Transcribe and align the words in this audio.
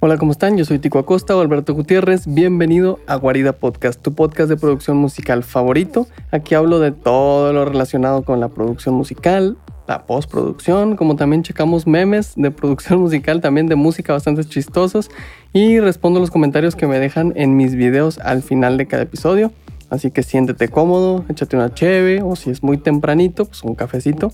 Hola, 0.00 0.16
¿cómo 0.16 0.30
están? 0.30 0.56
Yo 0.56 0.64
soy 0.64 0.78
Tico 0.78 1.00
Acosta 1.00 1.36
o 1.36 1.40
Alberto 1.40 1.74
Gutiérrez. 1.74 2.32
Bienvenido 2.32 3.00
a 3.08 3.16
Guarida 3.16 3.52
Podcast, 3.52 4.00
tu 4.00 4.14
podcast 4.14 4.48
de 4.48 4.56
producción 4.56 4.96
musical 4.96 5.42
favorito. 5.42 6.06
Aquí 6.30 6.54
hablo 6.54 6.78
de 6.78 6.92
todo 6.92 7.52
lo 7.52 7.64
relacionado 7.64 8.22
con 8.22 8.38
la 8.38 8.48
producción 8.48 8.94
musical, 8.94 9.56
la 9.88 10.06
postproducción, 10.06 10.94
como 10.94 11.16
también 11.16 11.42
checamos 11.42 11.88
memes 11.88 12.34
de 12.36 12.52
producción 12.52 13.00
musical, 13.00 13.40
también 13.40 13.66
de 13.66 13.74
música 13.74 14.12
bastante 14.12 14.44
chistosos 14.44 15.10
y 15.52 15.80
respondo 15.80 16.20
los 16.20 16.30
comentarios 16.30 16.76
que 16.76 16.86
me 16.86 17.00
dejan 17.00 17.32
en 17.34 17.56
mis 17.56 17.74
videos 17.74 18.20
al 18.20 18.44
final 18.44 18.76
de 18.76 18.86
cada 18.86 19.02
episodio. 19.02 19.50
Así 19.90 20.12
que 20.12 20.22
siéntete 20.22 20.68
cómodo, 20.68 21.24
échate 21.28 21.56
una 21.56 21.74
cheve 21.74 22.22
o 22.22 22.36
si 22.36 22.50
es 22.50 22.62
muy 22.62 22.78
tempranito, 22.78 23.46
pues 23.46 23.64
un 23.64 23.74
cafecito 23.74 24.30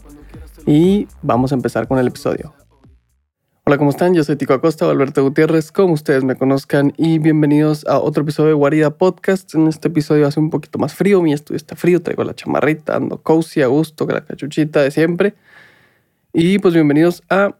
y 0.67 1.09
vamos 1.23 1.53
a 1.53 1.55
empezar 1.55 1.89
con 1.89 1.99
el 1.99 2.09
episodio. 2.09 2.53
Hola, 3.67 3.79
¿cómo 3.79 3.89
están? 3.89 4.13
Yo 4.13 4.23
soy 4.25 4.37
Tico 4.37 4.53
Acosta 4.53 4.91
Alberto 4.91 5.23
Gutiérrez, 5.23 5.73
como 5.73 5.95
ustedes 5.95 6.23
me 6.23 6.37
conozcan, 6.37 6.93
y 6.99 7.19
bienvenidos 7.19 7.87
a 7.87 7.99
otro 7.99 8.23
episodio 8.23 8.49
de 8.49 8.55
Guarida 8.57 8.91
Podcast. 8.91 9.55
En 9.55 9.69
este 9.69 9.89
episodio 9.89 10.27
hace 10.27 10.39
un 10.39 10.51
poquito 10.51 10.79
más 10.79 10.93
frío, 10.93 11.23
mi 11.23 11.33
estudio 11.33 11.57
está 11.57 11.75
frío, 11.75 12.03
traigo 12.03 12.25
la 12.25 12.35
chamarrita, 12.35 12.95
ando 12.95 13.23
cozy, 13.23 13.63
a 13.63 13.69
gusto, 13.69 14.07
la 14.07 14.23
cachuchita 14.23 14.83
de 14.83 14.91
siempre. 14.91 15.35
Y 16.35 16.59
pues 16.59 16.75
bienvenidos 16.75 17.23
a 17.31 17.57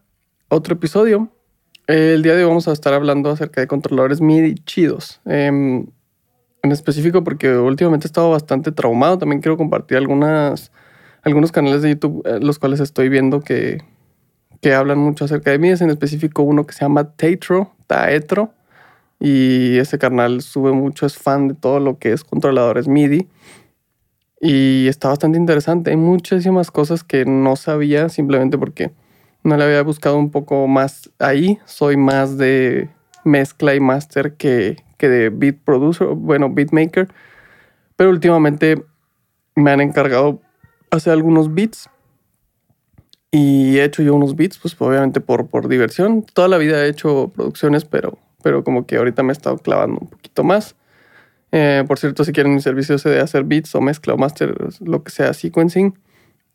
otro 0.51 0.75
episodio. 0.75 1.31
El 1.87 2.23
día 2.23 2.35
de 2.35 2.43
hoy 2.43 2.49
vamos 2.49 2.69
a 2.69 2.73
estar 2.73 2.93
hablando 2.93 3.31
acerca 3.31 3.63
de 3.63 3.67
controladores 3.67 4.21
MIDI 4.21 4.57
chidos. 4.57 5.23
Em, 5.25 5.87
en 6.63 6.71
específico 6.71 7.25
porque 7.25 7.57
últimamente 7.57 8.07
he 8.07 8.09
estado 8.09 8.29
bastante 8.29 8.73
traumado. 8.73 9.17
También 9.17 9.41
quiero 9.41 9.57
compartir 9.57 9.97
algunas, 9.97 10.71
algunos 11.23 11.51
canales 11.51 11.81
de 11.81 11.89
YouTube, 11.95 12.21
eh, 12.27 12.41
los 12.43 12.59
cuales 12.59 12.81
estoy 12.81 13.09
viendo 13.09 13.41
que 13.41 13.94
que 14.65 14.73
hablan 14.73 14.97
mucho 14.97 15.27
acerca 15.27 15.51
de 15.51 15.59
mí. 15.59 15.69
Es 15.69 15.83
en 15.83 15.91
específico 15.91 16.43
uno 16.43 16.67
que 16.67 16.73
se 16.73 16.81
llama 16.81 17.05
Tatro, 17.05 17.75
Taetro. 17.87 18.55
Y 19.21 19.77
ese 19.77 19.99
canal 19.99 20.41
sube 20.41 20.73
mucho, 20.73 21.05
es 21.05 21.19
fan 21.19 21.49
de 21.49 21.55
todo 21.55 21.81
lo 21.81 21.99
que 21.99 22.13
es 22.13 22.25
controladores 22.25 22.89
MIDI. 22.89 23.29
Y 24.41 24.89
está 24.89 25.09
bastante 25.09 25.37
interesante. 25.37 25.91
Hay 25.91 25.99
muchísimas 25.99 26.71
cosas 26.71 27.05
que 27.05 27.27
no 27.27 27.57
sabía 27.57 28.09
simplemente 28.09 28.57
porque 28.57 28.91
no 29.43 29.59
le 29.59 29.65
había 29.65 29.83
buscado 29.83 30.17
un 30.17 30.31
poco 30.31 30.67
más 30.67 31.11
ahí. 31.19 31.59
Soy 31.67 31.99
más 31.99 32.39
de 32.39 32.89
mezcla 33.23 33.75
y 33.75 33.81
master 33.81 34.33
que, 34.33 34.83
que 34.97 35.11
de 35.11 35.29
beat 35.29 35.57
producer, 35.63 36.09
bueno, 36.09 36.49
beatmaker. 36.49 37.09
Pero 37.97 38.09
últimamente 38.09 38.83
me 39.57 39.73
han 39.73 39.83
encargado 39.83 40.41
hacer 40.91 41.13
algunos 41.13 41.53
beats 41.53 41.91
y 43.35 43.81
he 43.81 43.85
hecho 43.85 44.01
yo 44.05 44.15
unos 44.15 44.37
beats, 44.37 44.59
pues 44.59 44.77
obviamente 44.79 45.21
por, 45.21 45.49
por 45.49 45.67
diversión. 45.67 46.23
Toda 46.23 46.47
la 46.47 46.57
vida 46.57 46.85
he 46.85 46.89
hecho 46.89 47.33
producciones, 47.35 47.85
pero, 47.85 48.17
pero 48.45 48.63
como 48.63 48.87
que 48.87 48.97
ahorita 48.97 49.25
me 49.25 49.31
he 49.31 49.33
estado 49.33 49.59
clavando 49.59 49.99
un 50.03 50.09
poquito 50.09 50.45
más. 50.45 50.77
Eh, 51.51 51.83
por 51.89 51.99
cierto, 51.99 52.23
si 52.23 52.31
quieren 52.31 52.55
mi 52.55 52.61
servicio 52.61 52.97
de 52.97 53.19
hacer 53.19 53.43
beats 53.43 53.75
o 53.75 53.81
mezcla 53.81 54.15
o 54.15 54.17
master, 54.17 54.55
lo 54.79 55.03
que 55.03 55.11
sea, 55.11 55.35
sequencing, 55.35 55.99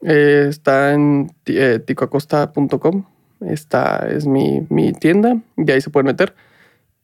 eh, 0.03 0.45
está 0.47 0.93
en 0.93 1.33
eh, 1.47 1.79
ticoacosta.com. 1.85 3.03
Esta 3.41 4.07
es 4.09 4.25
mi, 4.25 4.65
mi, 4.69 4.93
tienda 4.93 5.37
y 5.57 5.69
ahí 5.69 5.81
se 5.81 5.89
pueden 5.89 6.05
meter. 6.05 6.33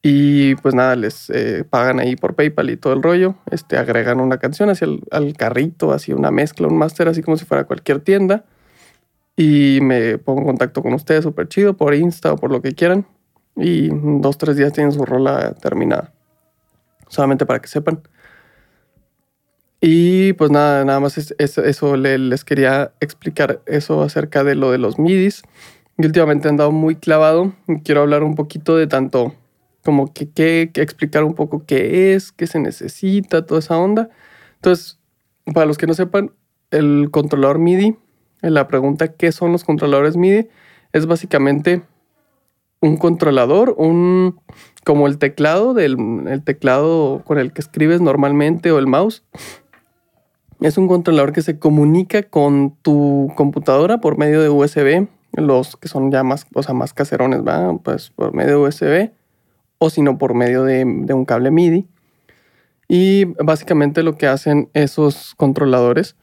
Y 0.01 0.55
pues 0.55 0.73
nada, 0.73 0.95
les 0.95 1.29
eh, 1.31 1.65
pagan 1.69 1.99
ahí 1.99 2.15
por 2.15 2.35
PayPal 2.35 2.69
y 2.69 2.77
todo 2.77 2.93
el 2.93 3.03
rollo. 3.03 3.35
Este, 3.51 3.77
agregan 3.77 4.21
una 4.21 4.37
canción 4.37 4.69
hacia 4.69 4.85
el 4.85 5.01
al 5.11 5.35
carrito, 5.35 5.91
así 5.91 6.13
una 6.13 6.31
mezcla, 6.31 6.65
un 6.65 6.77
master, 6.77 7.09
así 7.09 7.21
como 7.21 7.35
si 7.35 7.43
fuera 7.43 7.65
cualquier 7.65 7.99
tienda 7.99 8.45
y 9.37 9.79
me 9.81 10.17
pongo 10.17 10.41
en 10.41 10.47
contacto 10.47 10.81
con 10.81 10.93
ustedes 10.93 11.23
súper 11.23 11.47
chido 11.47 11.75
por 11.75 11.93
Insta 11.93 12.33
o 12.33 12.37
por 12.37 12.51
lo 12.51 12.61
que 12.61 12.73
quieran. 12.73 13.05
Y 13.55 13.89
dos, 13.91 14.37
tres 14.37 14.57
días 14.57 14.73
tienen 14.73 14.91
su 14.91 15.05
rola 15.05 15.53
terminada. 15.53 16.13
Solamente 17.07 17.45
para 17.45 17.59
que 17.59 17.67
sepan. 17.67 18.01
Y 19.81 20.33
pues 20.33 20.51
nada, 20.51 20.83
nada 20.85 20.99
más 20.99 21.17
eso 21.17 21.97
les 21.97 22.45
quería 22.45 22.93
explicar 22.99 23.61
eso 23.65 24.01
acerca 24.01 24.43
de 24.43 24.55
lo 24.55 24.71
de 24.71 24.77
los 24.77 24.97
midis. 24.99 25.43
Y 25.97 26.05
últimamente 26.05 26.47
he 26.47 26.51
andado 26.51 26.71
muy 26.71 26.95
clavado. 26.95 27.53
Quiero 27.83 28.01
hablar 28.01 28.23
un 28.23 28.35
poquito 28.35 28.75
de 28.77 28.87
tanto 28.87 29.35
como 29.83 30.11
que, 30.13 30.29
que, 30.29 30.71
que 30.73 30.81
explicar 30.81 31.23
un 31.23 31.35
poco 31.35 31.65
qué 31.65 32.15
es, 32.15 32.31
qué 32.31 32.47
se 32.47 32.59
necesita, 32.59 33.45
toda 33.45 33.59
esa 33.59 33.77
onda. 33.77 34.09
Entonces, 34.55 34.99
para 35.53 35.65
los 35.67 35.77
que 35.77 35.87
no 35.87 35.93
sepan, 35.93 36.31
el 36.71 37.09
controlador 37.11 37.59
MIDI 37.59 37.95
la 38.51 38.67
pregunta 38.67 39.09
¿qué 39.09 39.31
son 39.31 39.51
los 39.51 39.63
controladores 39.63 40.17
MIDI? 40.17 40.47
Es 40.93 41.05
básicamente 41.05 41.81
un 42.81 42.97
controlador, 42.97 43.75
un 43.77 44.39
como 44.83 45.07
el 45.07 45.17
teclado 45.17 45.73
del 45.73 45.97
el 46.27 46.43
teclado 46.43 47.23
con 47.25 47.39
el 47.39 47.51
que 47.51 47.61
escribes 47.61 48.01
normalmente 48.01 48.71
o 48.71 48.79
el 48.79 48.87
mouse. 48.87 49.23
Es 50.61 50.77
un 50.77 50.87
controlador 50.87 51.33
que 51.33 51.41
se 51.41 51.59
comunica 51.59 52.23
con 52.23 52.75
tu 52.81 53.31
computadora 53.35 53.99
por 53.99 54.17
medio 54.17 54.41
de 54.41 54.49
USB, 54.49 55.07
los 55.33 55.75
que 55.75 55.87
son 55.87 56.11
ya 56.11 56.23
más, 56.23 56.47
o 56.53 56.63
sea, 56.63 56.73
más 56.73 56.93
caserones, 56.93 57.41
¿va? 57.45 57.77
Pues 57.77 58.11
por 58.11 58.33
medio 58.33 58.61
de 58.61 58.67
USB 58.67 59.11
o 59.79 59.89
si 59.89 60.01
no 60.01 60.17
por 60.17 60.33
medio 60.33 60.63
de, 60.63 60.85
de 60.85 61.13
un 61.13 61.25
cable 61.25 61.51
MIDI. 61.51 61.87
Y 62.87 63.25
básicamente 63.43 64.03
lo 64.03 64.15
que 64.15 64.27
hacen 64.27 64.69
esos 64.73 65.33
controladores 65.35 66.15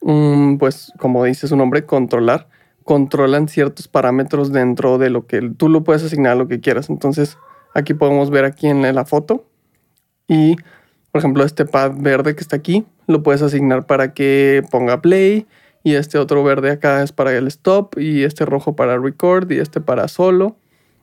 pues 0.00 0.92
como 0.98 1.24
dice 1.24 1.48
su 1.48 1.56
nombre, 1.56 1.84
controlar, 1.84 2.48
controlan 2.84 3.48
ciertos 3.48 3.88
parámetros 3.88 4.52
dentro 4.52 4.98
de 4.98 5.10
lo 5.10 5.26
que 5.26 5.40
tú 5.56 5.68
lo 5.68 5.84
puedes 5.84 6.02
asignar 6.02 6.36
lo 6.36 6.48
que 6.48 6.60
quieras. 6.60 6.90
Entonces, 6.90 7.38
aquí 7.74 7.94
podemos 7.94 8.30
ver 8.30 8.44
aquí 8.44 8.68
en 8.68 8.82
la 8.94 9.04
foto 9.04 9.46
y, 10.26 10.56
por 11.12 11.20
ejemplo, 11.20 11.44
este 11.44 11.66
pad 11.66 11.92
verde 11.96 12.34
que 12.34 12.40
está 12.40 12.56
aquí, 12.56 12.86
lo 13.06 13.22
puedes 13.22 13.42
asignar 13.42 13.86
para 13.86 14.14
que 14.14 14.62
ponga 14.70 15.02
play 15.02 15.46
y 15.82 15.94
este 15.94 16.18
otro 16.18 16.44
verde 16.44 16.70
acá 16.70 17.02
es 17.02 17.12
para 17.12 17.36
el 17.36 17.46
stop 17.46 17.98
y 17.98 18.24
este 18.24 18.44
rojo 18.44 18.76
para 18.76 18.98
record 18.98 19.50
y 19.50 19.58
este 19.58 19.80
para 19.80 20.08
solo. 20.08 20.56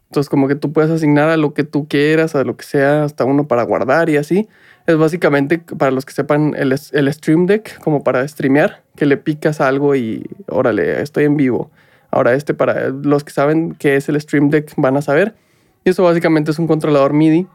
Entonces, 0.09 0.29
como 0.29 0.47
que 0.47 0.55
tú 0.55 0.71
puedes 0.71 0.89
asignar 0.89 1.29
a 1.29 1.37
lo 1.37 1.53
que 1.53 1.63
tú 1.63 1.87
quieras, 1.87 2.35
a 2.35 2.43
lo 2.43 2.55
que 2.55 2.63
sea, 2.63 3.03
hasta 3.03 3.25
uno 3.25 3.47
para 3.47 3.63
guardar 3.63 4.09
y 4.09 4.17
así. 4.17 4.47
Es 4.85 4.97
básicamente, 4.97 5.59
para 5.59 5.91
los 5.91 6.05
que 6.05 6.13
sepan, 6.13 6.53
el, 6.57 6.73
el 6.93 7.13
Stream 7.13 7.45
Deck, 7.45 7.79
como 7.79 8.03
para 8.03 8.25
streamear, 8.25 8.83
que 8.95 9.05
le 9.05 9.17
picas 9.17 9.59
algo 9.59 9.95
y 9.95 10.25
órale, 10.47 11.01
estoy 11.01 11.25
en 11.25 11.35
vivo. 11.35 11.71
Ahora, 12.09 12.33
este 12.33 12.53
para 12.53 12.89
los 12.89 13.25
que 13.25 13.31
saben 13.31 13.75
qué 13.75 13.97
es 13.97 14.07
el 14.07 14.19
Stream 14.21 14.49
Deck 14.49 14.73
van 14.77 14.95
a 14.95 15.01
saber. 15.01 15.35
Y 15.83 15.89
eso 15.89 16.03
básicamente 16.03 16.51
es 16.51 16.59
un 16.59 16.67
controlador 16.67 17.13
MIDI 17.13 17.47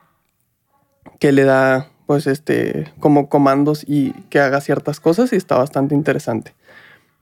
que 1.19 1.33
le 1.33 1.45
da, 1.45 1.89
pues, 2.07 2.27
este, 2.27 2.93
como 3.01 3.29
comandos 3.29 3.85
y 3.87 4.13
que 4.29 4.41
haga 4.41 4.61
ciertas 4.61 5.01
cosas 5.01 5.33
y 5.33 5.37
está 5.37 5.57
bastante 5.57 5.95
interesante. 5.95 6.55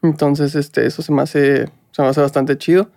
Entonces, 0.03 0.57
este, 0.57 0.87
eso 0.87 1.03
se 1.03 1.13
me 1.13 1.23
hace, 1.23 1.67
se 1.93 2.03
me 2.03 2.09
hace 2.09 2.21
bastante 2.21 2.59
chido. 2.59 2.91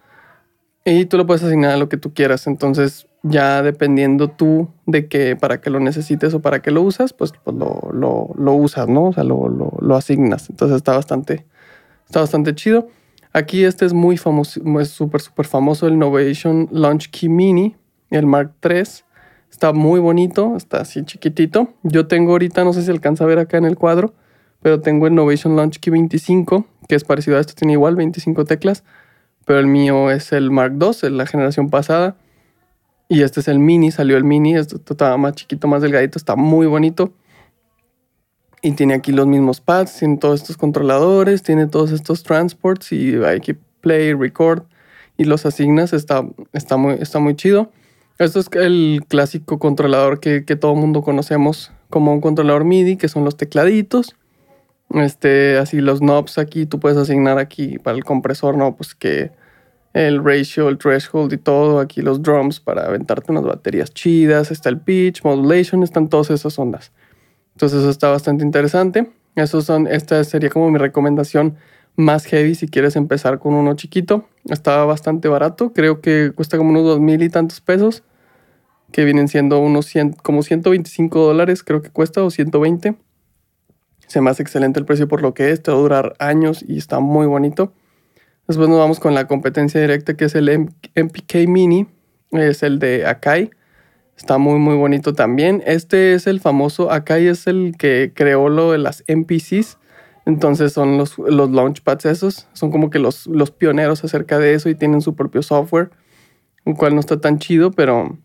Y 0.85 1.05
tú 1.05 1.17
lo 1.17 1.25
puedes 1.25 1.43
asignar 1.43 1.71
a 1.71 1.77
lo 1.77 1.87
que 1.87 1.97
tú 1.97 2.13
quieras. 2.13 2.45
Entonces, 2.47 3.07
ya 3.23 3.61
dependiendo 3.61 4.29
tú 4.29 4.69
de 4.85 5.07
que 5.07 5.37
para 5.37 5.61
qué 5.61 5.69
lo 5.69 5.79
necesites 5.79 6.33
o 6.33 6.41
para 6.41 6.61
qué 6.61 6.71
lo 6.71 6.81
usas, 6.81 7.13
pues, 7.13 7.31
pues 7.43 7.55
lo, 7.55 7.89
lo, 7.93 8.31
lo, 8.37 8.53
usas, 8.53 8.89
¿no? 8.89 9.05
O 9.05 9.13
sea, 9.13 9.23
lo, 9.23 9.47
lo, 9.47 9.95
asignas. 9.95 10.49
Entonces 10.49 10.77
está 10.77 10.93
bastante, 10.93 11.45
está 12.05 12.19
bastante 12.19 12.53
chido. 12.53 12.89
Aquí 13.31 13.63
este 13.63 13.85
es 13.85 13.93
muy 13.93 14.17
famoso, 14.17 14.61
es 14.79 14.89
súper, 14.89 15.21
súper 15.21 15.47
famoso, 15.47 15.87
el 15.87 15.93
Innovation 15.93 16.67
Launch 16.71 17.09
Key 17.09 17.29
Mini, 17.29 17.75
el 18.11 18.25
Mark 18.25 18.53
III. 18.61 18.83
Está 19.49 19.71
muy 19.71 19.99
bonito, 19.99 20.55
está 20.57 20.81
así 20.81 21.03
chiquitito. 21.05 21.73
Yo 21.83 22.07
tengo 22.07 22.31
ahorita, 22.33 22.63
no 22.63 22.73
sé 22.73 22.83
si 22.83 22.91
alcanza 22.91 23.23
a 23.23 23.27
ver 23.27 23.39
acá 23.39 23.57
en 23.57 23.65
el 23.65 23.77
cuadro, 23.77 24.13
pero 24.61 24.81
tengo 24.81 25.07
el 25.07 25.13
Innovation 25.13 25.55
Launch 25.55 25.79
Key 25.79 25.91
25, 25.91 26.65
que 26.89 26.95
es 26.95 27.05
parecido 27.05 27.37
a 27.37 27.39
esto, 27.39 27.53
tiene 27.55 27.73
igual 27.73 27.95
25 27.95 28.43
teclas 28.45 28.83
pero 29.45 29.59
el 29.59 29.67
mío 29.67 30.11
es 30.11 30.31
el 30.31 30.51
Mark 30.51 30.73
II, 30.79 31.09
la 31.09 31.25
generación 31.25 31.69
pasada. 31.69 32.15
Y 33.09 33.21
este 33.21 33.41
es 33.41 33.47
el 33.47 33.59
mini, 33.59 33.91
salió 33.91 34.17
el 34.17 34.23
mini, 34.23 34.55
esto 34.55 34.79
estaba 34.89 35.17
más 35.17 35.33
chiquito, 35.33 35.67
más 35.67 35.81
delgadito, 35.81 36.17
está 36.17 36.35
muy 36.35 36.65
bonito. 36.67 37.13
Y 38.61 38.71
tiene 38.71 38.93
aquí 38.93 39.11
los 39.11 39.27
mismos 39.27 39.59
pads, 39.59 39.99
tiene 39.99 40.17
todos 40.17 40.41
estos 40.41 40.57
controladores, 40.57 41.43
tiene 41.43 41.67
todos 41.67 41.91
estos 41.91 42.23
transports 42.23 42.93
y 42.93 43.15
hay 43.15 43.41
que 43.41 43.55
play, 43.81 44.13
record 44.13 44.63
y 45.17 45.25
los 45.25 45.45
asignas, 45.45 45.93
está, 45.93 46.25
está, 46.53 46.77
muy, 46.77 46.93
está 46.93 47.19
muy 47.19 47.35
chido. 47.35 47.71
Esto 48.19 48.39
es 48.39 48.47
el 48.53 49.03
clásico 49.07 49.59
controlador 49.59 50.19
que, 50.19 50.45
que 50.45 50.55
todo 50.55 50.75
mundo 50.75 51.01
conocemos 51.01 51.71
como 51.89 52.13
un 52.13 52.21
controlador 52.21 52.63
MIDI, 52.63 52.95
que 52.95 53.09
son 53.09 53.25
los 53.25 53.37
tecladitos. 53.37 54.15
Este, 54.91 55.57
así 55.57 55.81
los 55.81 55.99
knobs 55.99 56.37
aquí, 56.37 56.65
tú 56.65 56.79
puedes 56.79 56.97
asignar 56.97 57.39
aquí 57.39 57.79
para 57.79 57.97
el 57.97 58.03
compresor, 58.03 58.55
¿no? 58.57 58.75
Pues 58.75 58.95
que 58.95 59.31
el 59.93 60.23
ratio, 60.23 60.69
el 60.69 60.77
threshold 60.77 61.33
y 61.33 61.37
todo. 61.37 61.79
Aquí 61.79 62.01
los 62.01 62.21
drums 62.21 62.59
para 62.59 62.85
aventarte 62.85 63.31
unas 63.31 63.43
baterías 63.43 63.93
chidas. 63.93 64.51
Está 64.51 64.69
el 64.69 64.79
pitch, 64.79 65.23
modulation, 65.23 65.83
están 65.83 66.09
todas 66.09 66.29
esas 66.31 66.57
ondas. 66.59 66.91
Entonces 67.53 67.79
eso 67.79 67.89
está 67.89 68.09
bastante 68.09 68.43
interesante. 68.43 69.11
Esos 69.35 69.65
son, 69.65 69.87
esta 69.87 70.23
sería 70.23 70.49
como 70.49 70.69
mi 70.71 70.77
recomendación 70.79 71.57
más 71.95 72.25
heavy 72.25 72.55
si 72.55 72.67
quieres 72.67 72.95
empezar 72.95 73.39
con 73.39 73.53
uno 73.53 73.75
chiquito. 73.75 74.27
Está 74.45 74.83
bastante 74.85 75.27
barato, 75.27 75.73
creo 75.73 76.01
que 76.01 76.31
cuesta 76.35 76.57
como 76.57 76.71
unos 76.71 76.83
dos 76.83 76.99
mil 76.99 77.21
y 77.23 77.29
tantos 77.29 77.61
pesos. 77.61 78.03
que 78.91 79.05
vienen 79.05 79.27
siendo 79.27 79.59
unos 79.59 79.87
100, 79.87 80.13
como 80.23 80.43
125 80.43 81.19
dólares, 81.19 81.63
creo 81.63 81.81
que 81.81 81.89
cuesta, 81.89 82.23
o 82.23 82.29
120. 82.31 82.95
Se 84.07 84.21
me 84.21 84.29
hace 84.29 84.43
excelente 84.43 84.79
el 84.79 84.85
precio 84.85 85.07
por 85.07 85.21
lo 85.21 85.33
que 85.33 85.51
es, 85.51 85.63
te 85.63 85.71
va 85.71 85.77
a 85.77 85.81
durar 85.81 86.15
años 86.19 86.63
y 86.67 86.77
está 86.77 86.99
muy 86.99 87.25
bonito. 87.27 87.73
Después 88.53 88.69
nos 88.69 88.77
vamos 88.77 88.99
con 88.99 89.15
la 89.15 89.25
competencia 89.25 89.81
directa 89.81 90.15
que 90.15 90.25
es 90.25 90.35
el 90.35 90.47
MPK 90.95 91.47
Mini, 91.47 91.87
es 92.29 92.61
el 92.61 92.77
de 92.77 93.03
Akai. 93.07 93.49
Está 94.15 94.37
muy 94.37 94.59
muy 94.59 94.75
bonito 94.75 95.15
también. 95.15 95.63
Este 95.65 96.13
es 96.13 96.27
el 96.27 96.39
famoso, 96.39 96.91
Akai 96.91 97.25
es 97.25 97.47
el 97.47 97.73
que 97.79 98.11
creó 98.13 98.49
lo 98.49 98.71
de 98.71 98.77
las 98.77 99.03
MPCs. 99.07 99.79
Entonces 100.27 100.71
son 100.71 100.99
los, 100.99 101.17
los 101.17 101.49
launchpads 101.49 102.05
esos, 102.05 102.47
son 102.53 102.69
como 102.69 102.91
que 102.91 102.99
los, 102.99 103.25
los 103.25 103.49
pioneros 103.49 104.03
acerca 104.03 104.37
de 104.37 104.53
eso 104.53 104.69
y 104.69 104.75
tienen 104.75 105.01
su 105.01 105.15
propio 105.15 105.41
software, 105.41 105.89
el 106.65 106.75
cual 106.75 106.93
no 106.93 106.99
está 106.99 107.19
tan 107.19 107.39
chido, 107.39 107.71
pero 107.71 108.19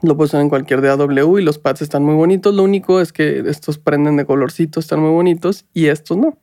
lo 0.00 0.16
puedes 0.16 0.30
usar 0.30 0.40
en 0.40 0.48
cualquier 0.48 0.80
DAW 0.80 1.36
y 1.36 1.42
los 1.42 1.58
pads 1.58 1.82
están 1.82 2.04
muy 2.04 2.14
bonitos. 2.14 2.54
Lo 2.54 2.62
único 2.62 3.02
es 3.02 3.12
que 3.12 3.40
estos 3.40 3.76
prenden 3.76 4.16
de 4.16 4.24
colorcito, 4.24 4.80
están 4.80 5.00
muy 5.00 5.10
bonitos 5.10 5.66
y 5.74 5.88
estos 5.88 6.16
no. 6.16 6.38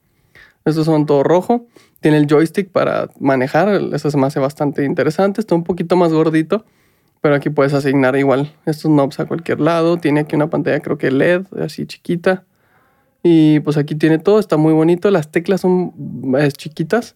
Estos 0.64 0.86
son 0.86 1.08
todo 1.08 1.24
rojo. 1.24 1.66
Tiene 2.00 2.18
el 2.18 2.28
joystick 2.28 2.70
para 2.70 3.10
manejar. 3.20 3.70
Eso 3.94 4.12
se 4.12 4.18
me 4.18 4.28
hace 4.28 4.40
bastante 4.40 4.84
interesante. 4.84 5.42
Está 5.42 5.56
un 5.56 5.64
poquito 5.64 5.96
más 5.96 6.14
gordito, 6.14 6.66
pero 7.22 7.36
aquí 7.36 7.50
puedes 7.50 7.74
asignar 7.74 8.16
igual 8.16 8.54
estos 8.66 8.92
knobs 8.92 9.20
a 9.20 9.26
cualquier 9.26 9.60
lado. 9.60 9.98
Tiene 9.98 10.22
aquí 10.22 10.36
una 10.36 10.50
pantalla, 10.50 10.80
creo 10.80 10.98
que 10.98 11.12
LED, 11.12 11.46
así 11.60 11.86
chiquita. 11.86 12.46
Y 13.24 13.60
pues 13.62 13.78
aquí 13.78 13.96
tiene 13.96 14.20
todo. 14.20 14.40
Está 14.40 14.58
muy 14.58 14.74
bonito. 14.74 15.10
Las 15.12 15.32
teclas 15.32 15.62
son 15.62 15.94
chiquitas. 16.56 17.16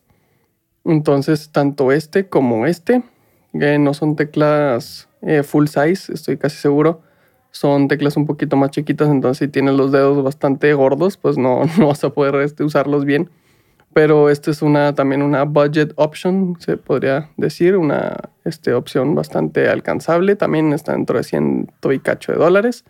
Entonces, 0.84 1.51
tanto 1.51 1.92
este 1.92 2.27
como 2.27 2.66
este, 2.66 3.04
que 3.54 3.77
no 3.77 3.94
son 3.94 4.16
teclas 4.16 5.07
eh, 5.22 5.44
full 5.44 5.68
size, 5.68 6.12
estoy 6.13 6.38
casi 6.38 6.57
seguro. 6.57 7.01
Son 7.51 7.88
teclas 7.88 8.18
un 8.18 8.25
poquito 8.25 8.56
más 8.56 8.72
chiquitas, 8.72 9.10
entonces 9.10 9.45
si 9.45 9.51
tienes 9.51 9.75
los 9.75 9.92
dedos 9.92 10.24
bastante 10.24 10.74
gordos, 10.74 11.18
pues 11.18 11.38
no, 11.38 11.63
no 11.77 11.88
vas 11.88 12.04
a 12.04 12.10
poder 12.12 12.36
este, 12.36 12.63
usarlos 12.63 13.06
bien. 13.06 13.30
Pero 13.94 14.30
esta 14.30 14.52
es 14.52 14.62
una, 14.62 14.96
también 14.96 15.22
una 15.22 15.44
budget 15.44 15.92
option, 15.98 16.56
se 16.60 16.78
podría 16.78 17.30
decir, 17.36 17.76
una 17.76 18.18
este, 18.46 18.74
opción 18.74 19.16
bastante 19.16 19.68
alcanzable. 19.68 20.36
También 20.36 20.72
está 20.72 20.94
dentro 20.94 21.18
de 21.18 21.24
100 21.24 21.72
y 21.92 22.00
cacho 22.00 22.32
de 22.32 22.38
dólares. 22.38 22.86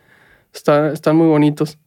Está, 0.53 0.91
están 0.91 1.15
muy 1.15 1.27
bonitos. 1.27 1.79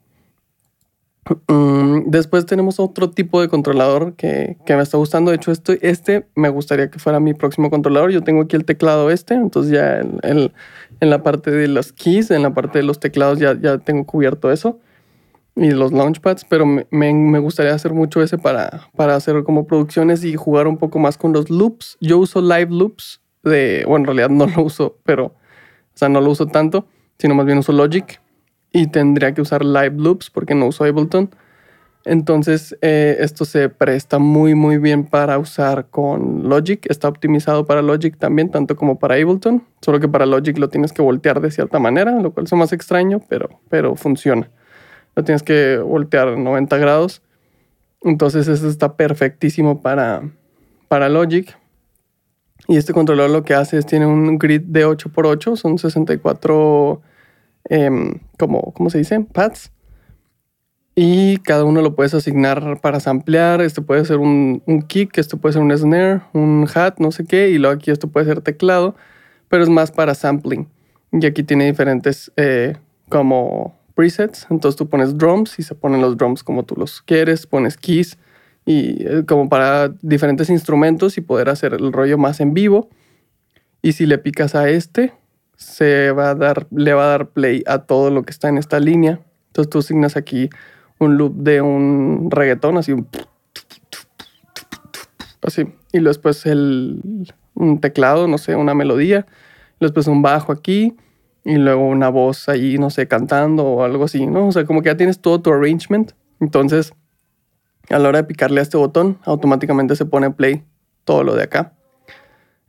Mm, 1.48 2.10
después 2.10 2.44
tenemos 2.44 2.78
otro 2.78 3.10
tipo 3.10 3.40
de 3.40 3.48
controlador 3.48 4.14
que, 4.14 4.56
me 4.68 4.82
está 4.82 4.98
gustando. 4.98 5.30
De 5.30 5.36
hecho, 5.36 5.52
este, 5.52 5.78
este 5.88 6.26
me 6.34 6.48
gustaría 6.48 6.90
que 6.90 6.98
fuera 6.98 7.20
mi 7.20 7.34
próximo 7.34 7.70
controlador. 7.70 8.10
Yo 8.10 8.22
tengo 8.22 8.42
aquí 8.42 8.56
el 8.56 8.64
teclado 8.64 9.10
este, 9.10 9.34
entonces 9.34 9.72
ya 9.72 10.00
en, 10.00 10.52
la 11.00 11.22
parte 11.22 11.50
de 11.50 11.68
los 11.68 11.92
keys, 11.92 12.30
en 12.30 12.42
la 12.42 12.52
parte 12.52 12.78
de 12.78 12.84
los 12.84 13.00
teclados 13.00 13.38
ya, 13.38 13.58
ya 13.58 13.78
tengo 13.78 14.04
cubierto 14.04 14.52
eso. 14.52 14.78
Y 15.56 15.70
los 15.70 15.92
launchpads, 15.92 16.44
pero 16.46 16.66
me, 16.66 16.86
me, 16.90 17.38
gustaría 17.38 17.74
hacer 17.74 17.92
mucho 17.92 18.20
ese 18.22 18.38
para, 18.38 18.88
para 18.96 19.14
hacer 19.14 19.44
como 19.44 19.66
producciones 19.66 20.24
y 20.24 20.34
jugar 20.34 20.66
un 20.66 20.78
poco 20.78 20.98
más 20.98 21.16
con 21.16 21.32
los 21.32 21.48
loops. 21.48 21.96
Yo 22.00 22.18
uso 22.18 22.40
live 22.40 22.70
loops 22.70 23.20
de, 23.44 23.84
bueno, 23.86 24.02
en 24.10 24.16
realidad 24.16 24.30
no 24.30 24.46
lo 24.46 24.62
uso, 24.64 24.98
pero, 25.04 25.26
o 25.26 25.32
sea, 25.94 26.08
no 26.08 26.20
lo 26.20 26.30
uso 26.30 26.46
tanto, 26.46 26.86
sino 27.18 27.34
más 27.34 27.46
bien 27.46 27.58
uso 27.58 27.72
Logic 27.72 28.20
y 28.74 28.88
tendría 28.88 29.32
que 29.32 29.40
usar 29.40 29.64
Live 29.64 29.94
Loops 29.96 30.30
porque 30.30 30.54
no 30.54 30.66
uso 30.66 30.84
Ableton. 30.84 31.30
Entonces, 32.04 32.76
eh, 32.82 33.16
esto 33.20 33.46
se 33.46 33.70
presta 33.70 34.18
muy, 34.18 34.54
muy 34.54 34.76
bien 34.76 35.04
para 35.04 35.38
usar 35.38 35.86
con 35.88 36.48
Logic. 36.48 36.84
Está 36.90 37.08
optimizado 37.08 37.64
para 37.64 37.80
Logic 37.80 38.18
también, 38.18 38.50
tanto 38.50 38.76
como 38.76 38.98
para 38.98 39.14
Ableton. 39.14 39.62
Solo 39.80 40.00
que 40.00 40.08
para 40.08 40.26
Logic 40.26 40.58
lo 40.58 40.68
tienes 40.68 40.92
que 40.92 41.00
voltear 41.00 41.40
de 41.40 41.52
cierta 41.52 41.78
manera, 41.78 42.20
lo 42.20 42.32
cual 42.32 42.44
es 42.44 42.52
más 42.52 42.72
extraño, 42.72 43.22
pero, 43.28 43.60
pero 43.70 43.94
funciona. 43.94 44.50
Lo 45.16 45.24
tienes 45.24 45.42
que 45.42 45.78
voltear 45.78 46.36
90 46.36 46.76
grados. 46.78 47.22
Entonces, 48.02 48.48
eso 48.48 48.68
está 48.68 48.96
perfectísimo 48.96 49.80
para, 49.80 50.30
para 50.88 51.08
Logic. 51.08 51.56
Y 52.68 52.76
este 52.76 52.92
controlador 52.92 53.30
lo 53.30 53.44
que 53.44 53.54
hace 53.54 53.78
es 53.78 53.86
tiene 53.86 54.06
un 54.06 54.38
grid 54.38 54.62
de 54.62 54.86
8x8, 54.86 55.56
son 55.56 55.78
64 55.78 57.02
Em, 57.68 58.20
como, 58.38 58.72
¿cómo 58.74 58.90
se 58.90 58.98
dice? 58.98 59.20
Pads. 59.20 59.72
Y 60.96 61.38
cada 61.38 61.64
uno 61.64 61.82
lo 61.82 61.96
puedes 61.96 62.14
asignar 62.14 62.80
para 62.80 63.00
samplear. 63.00 63.60
Este 63.60 63.82
puede 63.82 64.04
ser 64.04 64.18
un, 64.18 64.62
un, 64.66 64.82
kick, 64.82 65.18
esto 65.18 65.38
puede 65.38 65.54
ser 65.54 65.62
un 65.62 65.76
snare, 65.76 66.20
un 66.32 66.68
hat, 66.72 66.98
no 66.98 67.10
sé 67.10 67.24
qué. 67.24 67.50
Y 67.50 67.58
luego 67.58 67.74
aquí 67.74 67.90
esto 67.90 68.08
puede 68.08 68.26
ser 68.26 68.42
teclado, 68.42 68.94
pero 69.48 69.64
es 69.64 69.70
más 69.70 69.90
para 69.90 70.14
sampling. 70.14 70.68
Y 71.12 71.26
aquí 71.26 71.42
tiene 71.42 71.66
diferentes 71.66 72.32
eh, 72.36 72.76
como 73.08 73.74
presets. 73.94 74.46
Entonces 74.50 74.76
tú 74.76 74.88
pones 74.88 75.16
drums 75.16 75.58
y 75.58 75.62
se 75.62 75.74
ponen 75.74 76.00
los 76.00 76.16
drums 76.16 76.42
como 76.42 76.64
tú 76.64 76.74
los 76.76 77.02
quieres. 77.02 77.46
Pones 77.46 77.76
keys 77.76 78.18
y 78.64 79.06
eh, 79.06 79.24
como 79.26 79.48
para 79.48 79.88
diferentes 80.02 80.50
instrumentos 80.50 81.18
y 81.18 81.20
poder 81.20 81.48
hacer 81.48 81.74
el 81.74 81.92
rollo 81.92 82.18
más 82.18 82.40
en 82.40 82.54
vivo. 82.54 82.88
Y 83.82 83.92
si 83.92 84.06
le 84.06 84.18
picas 84.18 84.54
a 84.54 84.68
este, 84.68 85.12
se 85.56 86.10
va 86.10 86.30
a 86.30 86.34
dar, 86.34 86.66
le 86.70 86.94
va 86.94 87.04
a 87.04 87.08
dar 87.08 87.28
play 87.28 87.62
a 87.66 87.80
todo 87.80 88.10
lo 88.10 88.22
que 88.22 88.30
está 88.30 88.48
en 88.48 88.58
esta 88.58 88.80
línea. 88.80 89.20
Entonces 89.48 89.70
tú 89.70 89.78
asignas 89.78 90.16
aquí 90.16 90.50
un 90.98 91.16
loop 91.16 91.34
de 91.36 91.60
un 91.60 92.30
reggaetón, 92.30 92.78
así 92.78 92.92
un... 92.92 93.08
Así. 95.42 95.66
Y 95.92 96.00
después 96.00 96.46
el, 96.46 97.02
un 97.54 97.80
teclado, 97.80 98.26
no 98.26 98.38
sé, 98.38 98.56
una 98.56 98.74
melodía. 98.74 99.26
Después 99.80 100.06
un 100.06 100.22
bajo 100.22 100.52
aquí. 100.52 100.96
Y 101.44 101.56
luego 101.56 101.86
una 101.86 102.08
voz 102.08 102.48
ahí, 102.48 102.78
no 102.78 102.90
sé, 102.90 103.06
cantando 103.06 103.64
o 103.64 103.84
algo 103.84 104.04
así, 104.04 104.26
¿no? 104.26 104.48
O 104.48 104.52
sea, 104.52 104.64
como 104.64 104.82
que 104.82 104.88
ya 104.88 104.96
tienes 104.96 105.20
todo 105.20 105.40
tu 105.40 105.52
arrangement. 105.52 106.12
Entonces, 106.40 106.94
a 107.90 107.98
la 107.98 108.08
hora 108.08 108.18
de 108.18 108.24
picarle 108.24 108.60
a 108.60 108.62
este 108.62 108.76
botón, 108.76 109.18
automáticamente 109.24 109.94
se 109.96 110.06
pone 110.06 110.30
play 110.30 110.64
todo 111.04 111.22
lo 111.22 111.34
de 111.34 111.44
acá. 111.44 111.74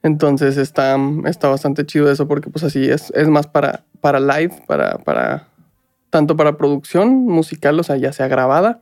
Entonces 0.03 0.57
está, 0.57 0.97
está 1.25 1.47
bastante 1.47 1.83
chido 1.85 2.11
eso 2.11 2.27
porque 2.27 2.49
pues 2.49 2.63
así 2.63 2.89
es, 2.89 3.11
es 3.15 3.27
más 3.27 3.47
para, 3.47 3.85
para 4.01 4.19
live, 4.19 4.53
para, 4.67 4.99
para, 4.99 5.47
tanto 6.11 6.35
para 6.35 6.57
producción 6.57 7.25
musical, 7.25 7.79
o 7.79 7.83
sea, 7.83 7.97
ya 7.97 8.13
sea 8.13 8.27
grabada, 8.27 8.81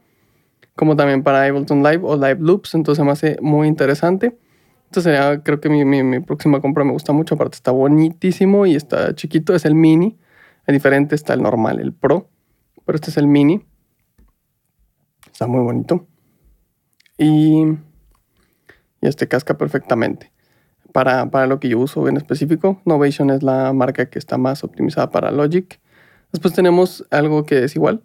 como 0.76 0.98
también 0.98 1.24
para 1.24 1.46
Ableton 1.46 1.82
Live 1.82 2.02
o 2.04 2.16
Live 2.18 2.40
Loops. 2.40 2.74
Entonces 2.76 3.06
me 3.06 3.12
hace 3.12 3.38
muy 3.42 3.70
interesante. 3.70 4.38
Entonces 4.94 5.12
sería, 5.12 5.42
creo 5.42 5.60
que 5.60 5.70
mi, 5.70 6.20
próxima 6.20 6.62
compra 6.62 6.84
me 6.84 6.92
gusta 6.92 7.14
mucho. 7.14 7.34
Aparte 7.34 7.56
está 7.56 7.72
bonitísimo 7.72 8.68
y 8.68 8.76
está 8.76 9.16
chiquito. 9.16 9.56
Es 9.56 9.66
el 9.66 9.74
mini. 9.74 10.20
Es 10.68 10.74
diferente, 10.74 11.16
está 11.16 11.34
el 11.34 11.42
normal, 11.42 11.80
el 11.80 11.94
Pro. 11.94 12.30
Pero 12.86 12.96
este 12.96 13.10
es 13.10 13.18
el 13.18 13.26
mini. 13.26 13.66
Está 15.32 15.48
muy 15.48 15.62
bonito. 15.62 16.06
Y, 17.18 17.64
y 19.02 19.08
este 19.08 19.28
casca 19.28 19.58
perfectamente 19.58 20.32
para, 20.92 21.32
para, 21.32 21.48
lo 21.48 21.60
que 21.60 21.70
yo 21.70 21.80
uso 21.80 22.08
en 22.08 22.18
específico. 22.18 22.80
Novation 22.86 23.32
es 23.32 23.42
la 23.42 23.74
marca 23.74 24.12
que 24.12 24.20
está 24.20 24.38
más 24.38 24.64
optimizada 24.64 25.10
para 25.10 25.32
Logic. 25.32 25.82
Después 26.32 26.54
tenemos 26.54 27.04
algo 27.10 27.48
que 27.48 27.64
es 27.64 27.76
igual, 27.76 28.04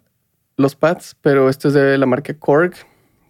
los 0.57 0.75
pads, 0.75 1.17
pero 1.21 1.49
este 1.49 1.67
es 1.67 1.75
de 1.75 1.99
la 1.99 2.07
marca 2.07 2.33
Korg, 2.33 2.73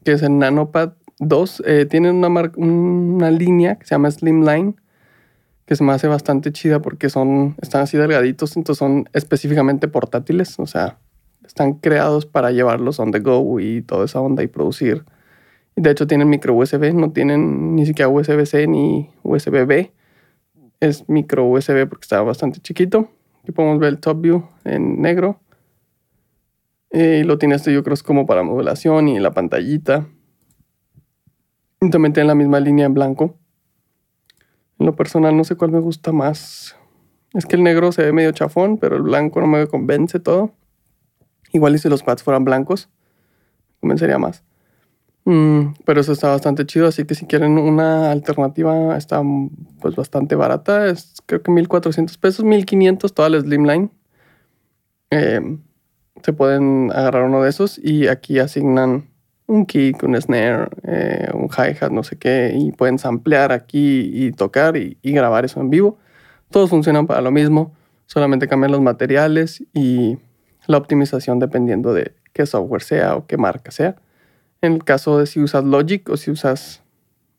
que 0.06 0.14
es 0.14 0.24
el 0.24 0.38
NanoPad 0.38 0.94
2. 1.20 1.64
Eh, 1.66 1.86
tienen 1.86 2.16
una, 2.16 2.52
una 2.58 3.32
línea 3.32 3.76
que 3.76 3.86
se 3.86 3.96
llama 3.96 4.12
Slimline, 4.12 4.76
que 5.66 5.76
se 5.76 5.84
me 5.84 5.94
hace 5.94 6.08
bastante 6.08 6.52
chida 6.52 6.82
porque 6.82 7.10
son, 7.10 7.56
están 7.62 7.82
así 7.82 7.98
delgaditos, 7.98 8.58
entonces 8.58 8.80
son 8.80 9.10
específicamente 9.14 9.88
portátiles, 9.88 10.60
o 10.60 10.66
sea, 10.66 10.98
están 11.46 11.74
creados 11.74 12.26
para 12.26 12.52
llevarlos 12.52 13.00
on 13.00 13.12
the 13.12 13.20
go 13.20 13.60
y 13.60 13.82
toda 13.82 14.06
esa 14.06 14.20
onda 14.20 14.44
y 14.44 14.48
producir 14.48 15.06
de 15.80 15.92
hecho, 15.92 16.08
tienen 16.08 16.30
micro 16.30 16.54
USB, 16.56 16.94
no 16.94 17.12
tienen 17.14 17.76
ni 17.76 17.86
siquiera 17.86 18.10
USB-C 18.10 18.68
ni 18.68 19.10
USB-B. 19.24 19.94
Es 20.82 21.08
micro 21.08 21.46
USB 21.46 21.88
porque 21.88 22.04
está 22.04 22.22
bastante 22.22 22.60
chiquito. 22.60 23.10
Aquí 23.42 23.54
podemos 23.54 23.80
ver 23.80 23.90
el 23.90 24.00
top 24.00 24.20
view 24.20 24.50
en 24.66 25.02
negro. 25.02 25.40
Y 26.92 27.24
lo 27.24 27.38
tiene 27.38 27.56
esto, 27.56 27.72
yo 27.72 27.82
creo, 27.84 27.94
es 27.94 28.04
como 28.04 28.26
para 28.26 28.44
modulación 28.44 29.08
y 29.08 29.20
la 29.20 29.32
pantallita. 29.32 30.10
También 31.80 32.14
tiene 32.14 32.28
la 32.28 32.36
misma 32.36 32.60
línea 32.60 32.86
en 32.86 32.94
blanco. 32.94 33.38
En 34.80 34.86
lo 34.86 34.96
personal, 34.96 35.36
no 35.36 35.44
sé 35.44 35.56
cuál 35.56 35.72
me 35.72 35.80
gusta 35.80 36.12
más. 36.12 36.76
Es 37.34 37.46
que 37.46 37.56
el 37.56 37.64
negro 37.64 37.92
se 37.92 38.04
ve 38.04 38.12
medio 38.12 38.32
chafón, 38.32 38.78
pero 38.78 38.98
el 38.98 39.04
blanco 39.04 39.40
no 39.40 39.48
me 39.48 39.68
convence 39.68 40.20
todo. 40.20 40.52
Igual 41.54 41.76
y 41.76 41.78
si 41.80 41.90
los 41.90 42.04
pads 42.04 42.24
fueran 42.24 42.44
blancos, 42.44 42.90
convencería 43.80 44.18
más. 44.18 44.44
Mm, 45.26 45.74
pero 45.86 46.02
eso 46.02 46.12
está 46.12 46.30
bastante 46.30 46.66
chido, 46.66 46.88
así 46.88 47.06
que 47.06 47.16
si 47.16 47.26
quieren 47.26 47.58
una 47.58 48.12
alternativa 48.12 48.98
está 48.98 49.22
pues 49.80 49.96
bastante 49.96 50.36
barata, 50.36 50.88
es 50.88 51.22
creo 51.26 51.44
que 51.44 51.52
1400 51.52 52.18
pesos, 52.18 52.46
1500 52.46 53.14
toda 53.14 53.30
la 53.30 53.40
Slimline. 53.40 53.92
Em, 55.12 55.62
se 56.24 56.34
pueden 56.34 56.92
agarrar 56.92 57.24
uno 57.24 57.44
de 57.44 57.50
esos 57.50 57.78
y 57.78 58.08
aquí 58.08 58.40
asignan 58.40 59.09
un 59.50 59.66
kick, 59.66 60.04
un 60.04 60.20
snare, 60.22 60.70
eh, 60.84 61.30
un 61.34 61.50
hi-hat, 61.50 61.92
no 61.92 62.04
sé 62.04 62.18
qué, 62.18 62.54
y 62.56 62.72
pueden 62.72 62.98
samplear 62.98 63.52
aquí 63.52 64.10
y 64.14 64.32
tocar 64.32 64.78
y, 64.78 64.98
y, 65.02 65.12
grabar 65.12 65.44
eso 65.46 65.60
en 65.60 65.70
vivo. 65.70 65.98
Todos 66.50 66.70
funcionan 66.70 67.08
para 67.08 67.22
lo 67.22 67.32
mismo, 67.32 67.74
Solamente 68.10 68.48
cambian 68.48 68.72
los 68.72 68.82
materiales 68.82 69.64
y 69.72 70.18
la 70.66 70.78
optimización 70.78 71.38
dependiendo 71.38 71.94
de 71.94 72.16
qué 72.34 72.48
software 72.48 72.82
sea 72.82 73.16
o 73.16 73.28
qué 73.28 73.38
marca 73.38 73.70
sea. 73.70 73.98
En 74.62 74.74
el 74.74 74.84
caso 74.84 75.20
de 75.20 75.28
si 75.28 75.40
usas 75.40 75.64
Logic 75.64 76.10
o 76.10 76.18
si 76.18 76.32
usas, 76.32 76.82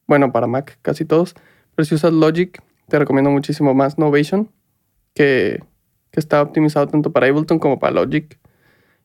bueno, 0.07 0.31
para 0.31 0.47
Mac 0.47 0.79
casi 0.81 1.05
todos, 1.05 1.35
pero 1.75 1.85
si 1.85 1.97
usas 1.97 2.12
Logic, 2.12 2.62
te 2.87 3.00
recomiendo 3.00 3.33
muchísimo 3.33 3.75
más 3.75 3.99
Novation, 3.99 4.49
que, 5.12 5.61
que 6.12 6.21
está 6.21 6.40
optimizado 6.40 6.87
tanto 6.87 7.11
para 7.11 7.26
Ableton 7.26 7.59
como 7.59 7.81
para 7.81 7.95
Logic. 7.95 8.38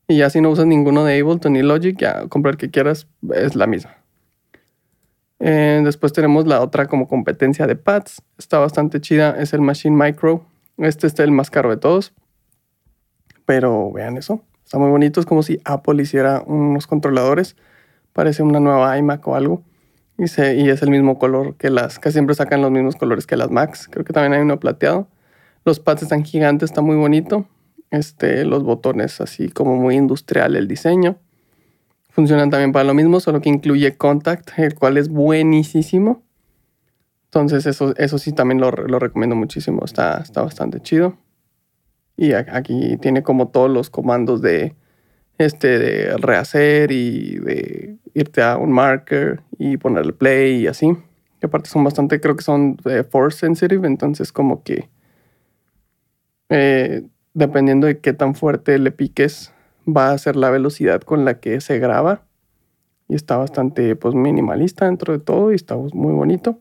Y 0.07 0.17
ya 0.17 0.29
si 0.29 0.41
no 0.41 0.50
usas 0.51 0.67
ninguno 0.67 1.03
de 1.03 1.19
Ableton 1.19 1.53
ni 1.53 1.63
Logic, 1.63 1.97
ya 1.97 2.27
comprar 2.27 2.53
el 2.53 2.57
que 2.57 2.69
quieras, 2.69 3.07
es 3.33 3.55
la 3.55 3.65
misma. 3.65 3.95
Eh, 5.39 5.81
después 5.83 6.13
tenemos 6.13 6.47
la 6.47 6.62
otra 6.62 6.88
como 6.88 7.07
competencia 7.07 7.67
de 7.67 7.75
pads. 7.75 8.21
Está 8.38 8.59
bastante 8.59 9.01
chida. 9.01 9.35
Es 9.39 9.53
el 9.53 9.62
Machine 9.62 9.95
Micro. 9.95 10.45
Este 10.77 11.07
es 11.07 11.19
el 11.19 11.31
más 11.31 11.50
caro 11.50 11.69
de 11.69 11.77
todos. 11.77 12.13
Pero 13.45 13.91
vean 13.91 14.17
eso. 14.17 14.41
Está 14.63 14.77
muy 14.77 14.89
bonito. 14.89 15.19
Es 15.19 15.25
como 15.25 15.43
si 15.43 15.59
Apple 15.65 16.01
hiciera 16.01 16.41
unos 16.45 16.88
controladores. 16.88 17.55
Parece 18.13 18.43
una 18.43 18.59
nueva 18.59 18.97
iMac 18.97 19.27
o 19.27 19.35
algo. 19.35 19.63
Y, 20.17 20.24
y 20.24 20.69
es 20.69 20.81
el 20.81 20.89
mismo 20.89 21.19
color 21.19 21.55
que 21.57 21.69
las. 21.69 22.00
que 22.00 22.12
siempre 22.12 22.35
sacan 22.35 22.62
los 22.62 22.71
mismos 22.71 22.95
colores 22.95 23.27
que 23.27 23.35
las 23.35 23.51
Macs. 23.51 23.88
Creo 23.91 24.05
que 24.05 24.13
también 24.13 24.33
hay 24.33 24.41
uno 24.41 24.59
plateado. 24.59 25.07
Los 25.65 25.79
pads 25.79 26.03
están 26.03 26.24
gigantes. 26.24 26.69
Está 26.69 26.81
muy 26.81 26.95
bonito. 26.95 27.47
Este, 27.91 28.45
los 28.45 28.63
botones 28.63 29.21
así 29.21 29.49
como 29.49 29.75
muy 29.75 29.95
industrial 29.95 30.55
el 30.55 30.67
diseño. 30.67 31.17
Funcionan 32.09 32.49
también 32.49 32.71
para 32.71 32.85
lo 32.85 32.93
mismo, 32.93 33.19
solo 33.19 33.41
que 33.41 33.49
incluye 33.49 33.97
Contact, 33.97 34.57
el 34.57 34.75
cual 34.75 34.97
es 34.97 35.09
buenísimo. 35.09 36.23
Entonces 37.25 37.65
eso, 37.65 37.93
eso 37.97 38.17
sí 38.17 38.31
también 38.31 38.61
lo, 38.61 38.71
recomiendo 38.71 39.35
muchísimo, 39.35 39.83
está, 39.83 40.21
está 40.21 40.41
bastante 40.41 40.79
chido. 40.79 41.17
Y 42.15 42.31
aquí 42.31 42.95
tiene 43.01 43.23
como 43.23 43.49
todos 43.49 43.69
los 43.69 43.89
comandos 43.89 44.41
de, 44.41 44.73
este, 45.37 45.77
de 45.77 46.17
rehacer 46.17 46.91
y 46.93 47.37
de 47.39 47.97
irte 48.13 48.41
a 48.41 48.55
un 48.55 48.71
marker 48.71 49.41
y 49.59 49.75
ponerle 49.75 50.13
play 50.13 50.61
y 50.61 50.67
así. 50.67 50.97
Que 51.41 51.47
aparte 51.47 51.69
son 51.69 51.83
bastante, 51.83 52.21
creo 52.21 52.37
que 52.37 52.43
son 52.43 52.77
eh, 52.85 53.03
force 53.03 53.39
sensitive, 53.39 53.85
entonces 53.85 54.31
como 54.31 54.63
que 54.63 54.89
eh, 56.47 57.03
dependiendo 57.35 57.85
de 57.85 57.99
qué 57.99 58.13
tan 58.13 58.33
fuerte 58.33 58.79
le 58.79 58.91
piques, 58.91 59.53
va 59.85 60.11
a 60.11 60.17
ser 60.17 60.35
la 60.35 60.49
velocidad 60.49 61.01
con 61.01 61.25
la 61.25 61.39
que 61.39 61.61
se 61.61 61.77
graba. 61.77 62.23
Y 63.07 63.13
está 63.13 63.37
bastante 63.37 63.95
pues, 63.95 64.15
minimalista 64.15 64.85
dentro 64.85 65.13
de 65.13 65.19
todo 65.19 65.51
y 65.51 65.55
está 65.55 65.75
muy 65.75 66.13
bonito. 66.13 66.59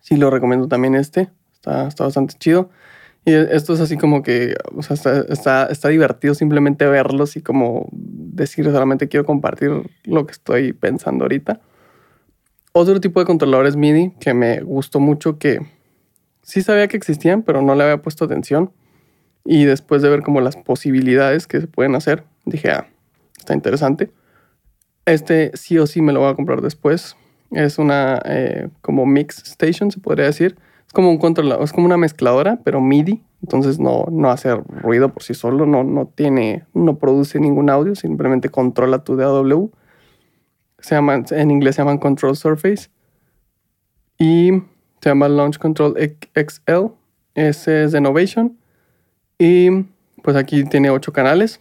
Sí, 0.00 0.16
lo 0.16 0.28
recomiendo 0.28 0.68
también 0.68 0.94
este. 0.94 1.30
Está, 1.54 1.88
está 1.88 2.04
bastante 2.04 2.34
chido. 2.38 2.68
Y 3.24 3.32
esto 3.32 3.72
es 3.72 3.80
así 3.80 3.96
como 3.96 4.22
que, 4.22 4.56
o 4.74 4.82
sea, 4.82 4.94
está, 5.28 5.66
está, 5.66 5.88
divertido 5.88 6.34
simplemente 6.34 6.86
verlos 6.86 7.36
y 7.36 7.40
como 7.40 7.88
decir 7.92 8.64
solamente 8.64 9.08
quiero 9.08 9.24
compartir 9.24 9.70
lo 10.02 10.26
que 10.26 10.32
estoy 10.32 10.72
pensando 10.72 11.24
ahorita. 11.24 11.60
Otro 12.72 13.00
tipo 13.00 13.20
de 13.20 13.26
controladores 13.26 13.76
MIDI 13.76 14.10
que 14.18 14.34
me 14.34 14.60
gustó 14.60 14.98
mucho 14.98 15.38
que 15.38 15.60
sí 16.42 16.62
sabía 16.62 16.88
que 16.88 16.96
existían, 16.96 17.42
pero 17.42 17.62
no 17.62 17.76
le 17.76 17.84
había 17.84 18.02
puesto 18.02 18.24
atención 18.24 18.72
y 19.44 19.64
después 19.64 20.02
de 20.02 20.08
ver 20.08 20.22
como 20.22 20.40
las 20.40 20.56
posibilidades 20.56 21.46
que 21.46 21.60
se 21.60 21.66
pueden 21.66 21.94
hacer, 21.94 22.24
dije, 22.44 22.70
ah, 22.70 22.88
está 23.36 23.54
interesante. 23.54 24.10
Este 25.04 25.50
sí 25.54 25.78
o 25.78 25.86
sí 25.86 26.00
me 26.00 26.12
lo 26.12 26.20
voy 26.20 26.30
a 26.30 26.34
comprar 26.34 26.60
después. 26.60 27.16
Es 27.50 27.78
una 27.78 28.20
eh, 28.24 28.68
como 28.80 29.04
mix 29.04 29.38
station, 29.42 29.90
se 29.90 30.00
podría 30.00 30.26
decir. 30.26 30.56
Es 30.86 30.92
como 30.92 31.10
un 31.10 31.18
controlador, 31.18 31.64
es 31.64 31.72
como 31.72 31.86
una 31.86 31.96
mezcladora, 31.96 32.60
pero 32.64 32.80
MIDI. 32.80 33.22
Entonces 33.42 33.80
no, 33.80 34.06
no 34.10 34.30
hace 34.30 34.54
ruido 34.54 35.12
por 35.12 35.22
sí 35.24 35.34
solo, 35.34 35.66
no, 35.66 35.82
no 35.82 36.06
tiene, 36.06 36.64
no 36.74 36.98
produce 36.98 37.40
ningún 37.40 37.70
audio, 37.70 37.96
simplemente 37.96 38.48
controla 38.48 39.02
tu 39.02 39.16
DAW. 39.16 39.70
Se 40.78 40.94
llama, 40.94 41.22
en 41.30 41.50
inglés 41.50 41.76
se 41.76 41.82
llaman 41.82 41.98
Control 41.98 42.36
Surface. 42.36 42.88
Y 44.18 44.50
se 45.00 45.08
llama 45.08 45.28
Launch 45.28 45.58
Control 45.58 45.94
XL. 45.96 46.92
Ese 47.34 47.84
es 47.84 47.92
de 47.92 47.98
Innovation. 47.98 48.56
Y 49.44 49.86
pues 50.22 50.36
aquí 50.36 50.62
tiene 50.62 50.90
ocho 50.90 51.12
canales. 51.12 51.60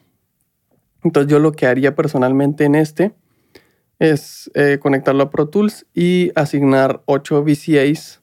Entonces 1.04 1.32
yo 1.32 1.40
lo 1.40 1.52
que 1.52 1.66
haría 1.66 1.96
personalmente 1.96 2.66
en 2.66 2.76
este 2.76 3.12
es 3.98 4.52
eh, 4.54 4.78
conectarlo 4.80 5.24
a 5.24 5.30
Pro 5.32 5.50
Tools 5.50 5.88
y 5.96 6.32
asignar 6.36 7.02
ocho 7.06 7.44
VCAs 7.44 8.22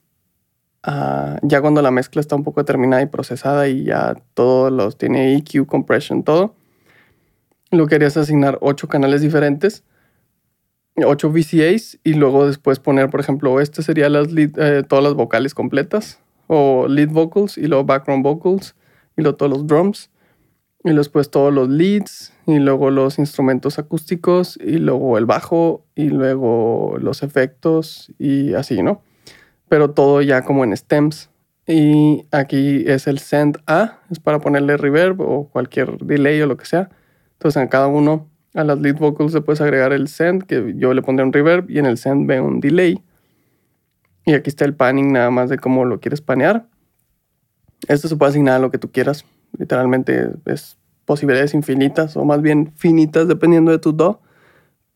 ya 1.41 1.59
cuando 1.59 1.81
la 1.81 1.91
mezcla 1.91 2.21
está 2.21 2.37
un 2.37 2.45
poco 2.45 2.63
terminada 2.63 3.01
y 3.01 3.07
procesada 3.07 3.67
y 3.67 3.83
ya 3.83 4.15
todos 4.33 4.71
los 4.71 4.97
tiene 4.97 5.35
EQ, 5.35 5.67
compression, 5.67 6.23
todo. 6.23 6.55
Lo 7.69 7.85
que 7.85 7.95
haría 7.95 8.07
es 8.07 8.15
asignar 8.15 8.57
ocho 8.61 8.87
canales 8.87 9.19
diferentes, 9.19 9.83
ocho 11.05 11.29
VCAs 11.31 11.99
y 12.05 12.13
luego 12.13 12.47
después 12.47 12.79
poner, 12.79 13.09
por 13.09 13.19
ejemplo, 13.19 13.59
este 13.59 13.83
sería 13.83 14.07
las 14.07 14.29
eh, 14.37 14.83
todas 14.87 15.03
las 15.03 15.15
vocales 15.15 15.53
completas 15.53 16.21
o 16.47 16.87
lead 16.87 17.09
vocals 17.09 17.57
y 17.57 17.67
luego 17.67 17.83
background 17.83 18.23
vocals 18.23 18.73
y 19.19 19.21
luego 19.21 19.35
todos 19.35 19.51
los 19.51 19.67
drums, 19.67 20.09
y 20.83 20.93
después 20.93 21.29
todos 21.29 21.53
los 21.53 21.67
leads, 21.67 22.33
y 22.47 22.57
luego 22.59 22.89
los 22.89 23.19
instrumentos 23.19 23.77
acústicos, 23.77 24.57
y 24.63 24.77
luego 24.77 25.17
el 25.17 25.25
bajo, 25.25 25.85
y 25.93 26.09
luego 26.09 26.95
los 26.99 27.21
efectos, 27.21 28.13
y 28.17 28.53
así, 28.53 28.81
¿no? 28.81 29.01
Pero 29.67 29.91
todo 29.91 30.21
ya 30.21 30.43
como 30.43 30.63
en 30.63 30.75
stems. 30.75 31.29
Y 31.67 32.25
aquí 32.31 32.85
es 32.87 33.07
el 33.07 33.19
send 33.19 33.59
A, 33.67 33.99
es 34.09 34.19
para 34.19 34.39
ponerle 34.39 34.77
reverb 34.77 35.21
o 35.21 35.49
cualquier 35.49 35.97
delay 35.97 36.41
o 36.41 36.47
lo 36.47 36.57
que 36.57 36.65
sea. 36.65 36.89
Entonces 37.33 37.61
en 37.61 37.67
cada 37.67 37.87
uno, 37.87 38.27
a 38.55 38.63
las 38.63 38.79
lead 38.79 38.97
vocals 38.97 39.33
le 39.33 39.41
puedes 39.41 39.61
agregar 39.61 39.91
el 39.93 40.07
send, 40.07 40.43
que 40.43 40.73
yo 40.77 40.93
le 40.93 41.01
pondré 41.01 41.25
un 41.25 41.33
reverb, 41.33 41.69
y 41.69 41.77
en 41.77 41.85
el 41.85 41.97
send 41.97 42.25
ve 42.25 42.39
un 42.39 42.61
delay. 42.61 43.03
Y 44.25 44.33
aquí 44.33 44.49
está 44.49 44.63
el 44.63 44.73
panning 44.73 45.11
nada 45.11 45.29
más 45.29 45.49
de 45.49 45.59
cómo 45.59 45.85
lo 45.85 45.99
quieres 45.99 46.21
panear. 46.21 46.65
Esto 47.87 48.07
se 48.07 48.15
puede 48.15 48.31
asignar 48.31 48.55
a 48.55 48.59
lo 48.59 48.71
que 48.71 48.77
tú 48.77 48.91
quieras. 48.91 49.25
Literalmente 49.57 50.31
es 50.45 50.77
posibilidades 51.05 51.53
infinitas 51.53 52.15
o 52.17 52.23
más 52.23 52.41
bien 52.41 52.71
finitas 52.75 53.27
dependiendo 53.27 53.71
de 53.71 53.79
tu 53.79 53.93
do. 53.93 54.21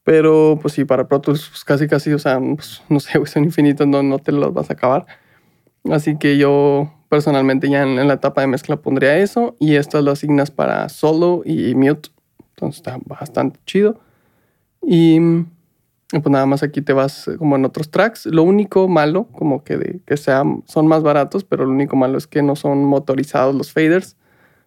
Pero 0.04 0.60
pues 0.62 0.74
sí, 0.74 0.86
para 0.86 1.08
Pro 1.08 1.22
Tools 1.22 1.48
pues, 1.50 1.64
casi 1.64 1.88
casi, 1.88 2.12
o 2.14 2.20
sea, 2.20 2.40
pues, 2.40 2.84
no 2.90 3.00
sé, 3.00 3.14
son 3.26 3.46
infinitas, 3.46 3.88
no, 3.88 4.04
no 4.04 4.20
te 4.20 4.32
las 4.32 4.54
vas 4.54 4.70
a 4.70 4.74
acabar. 4.74 5.06
Así 5.90 6.18
que 6.18 6.38
yo 6.38 6.94
personalmente 7.10 7.70
ya 7.70 7.84
en, 7.84 8.08
la 8.08 8.16
etapa 8.16 8.42
de 8.42 8.48
mezcla 8.48 8.78
pondría 8.78 9.18
eso 9.18 9.56
y 9.60 9.76
estas 9.76 10.04
lo 10.04 10.12
asignas 10.12 10.52
para 10.52 10.90
solo 10.90 11.42
y 11.46 11.76
mute. 11.76 12.10
Entonces 12.52 12.78
está 12.78 13.00
bastante 13.06 13.60
chido. 13.66 14.00
Y 14.82 15.20
pues 16.22 16.32
nada 16.32 16.46
más 16.46 16.62
aquí 16.64 16.82
te 16.82 16.94
vas 16.94 17.28
eh, 17.28 17.38
como 17.38 17.56
en 17.56 17.66
otros 17.66 17.90
tracks. 17.90 18.26
Lo 18.28 18.44
único 18.44 18.88
malo, 18.88 19.28
como 19.32 19.64
que, 19.64 19.78
de, 19.78 20.00
que 20.06 20.18
sean, 20.18 20.64
son 20.68 20.88
más 20.88 21.02
baratos, 21.04 21.44
pero 21.44 21.66
lo 21.66 21.72
único 21.72 21.96
malo 21.96 22.18
es 22.18 22.28
que 22.28 22.44
no 22.44 22.56
son 22.56 22.86
motorizados 22.86 23.56
los 23.56 23.72
faders. 23.72 24.16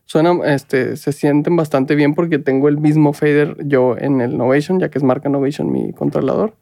Suenan, 0.04 0.40
este, 0.44 0.96
se 0.96 1.12
sienten 1.12 1.56
bastante 1.56 1.94
bien 1.94 2.14
porque 2.14 2.38
tengo 2.38 2.68
el 2.68 2.78
mismo 2.78 3.12
fader 3.12 3.56
yo 3.66 3.96
en 3.98 4.20
el 4.20 4.36
Novation, 4.36 4.80
ya 4.80 4.88
que 4.90 4.98
es 4.98 5.04
marca 5.04 5.28
Novation 5.28 5.70
mi 5.70 5.92
controlador. 5.92 6.54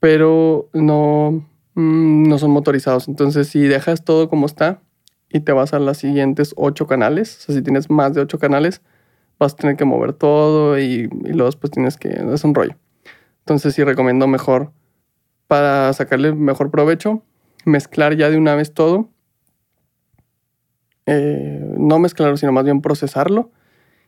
Pero 0.00 0.68
no, 0.72 1.46
mm, 1.74 2.28
no 2.28 2.38
son 2.38 2.50
motorizados. 2.50 3.08
Entonces, 3.08 3.48
si 3.48 3.60
dejas 3.62 4.04
todo 4.04 4.28
como 4.28 4.46
está 4.46 4.80
y 5.30 5.40
te 5.40 5.52
vas 5.52 5.74
a 5.74 5.78
las 5.78 5.98
siguientes 5.98 6.54
ocho 6.56 6.86
canales, 6.86 7.38
o 7.38 7.40
sea, 7.42 7.54
si 7.54 7.62
tienes 7.62 7.90
más 7.90 8.14
de 8.14 8.20
ocho 8.22 8.38
canales, 8.38 8.82
vas 9.38 9.54
a 9.54 9.56
tener 9.56 9.76
que 9.76 9.84
mover 9.84 10.12
todo 10.14 10.78
y, 10.78 11.08
y 11.24 11.28
luego 11.32 11.46
después 11.46 11.70
tienes 11.70 11.96
que... 11.96 12.08
Es 12.10 12.44
un 12.44 12.54
rollo. 12.54 12.76
Entonces 13.44 13.74
sí 13.74 13.84
recomiendo 13.84 14.26
mejor 14.26 14.72
para 15.48 15.92
sacarle 15.92 16.32
mejor 16.32 16.70
provecho, 16.70 17.22
mezclar 17.66 18.16
ya 18.16 18.30
de 18.30 18.38
una 18.38 18.54
vez 18.54 18.72
todo. 18.72 19.10
Eh, 21.04 21.74
no 21.76 21.98
mezclarlo, 21.98 22.38
sino 22.38 22.52
más 22.52 22.64
bien 22.64 22.80
procesarlo. 22.80 23.52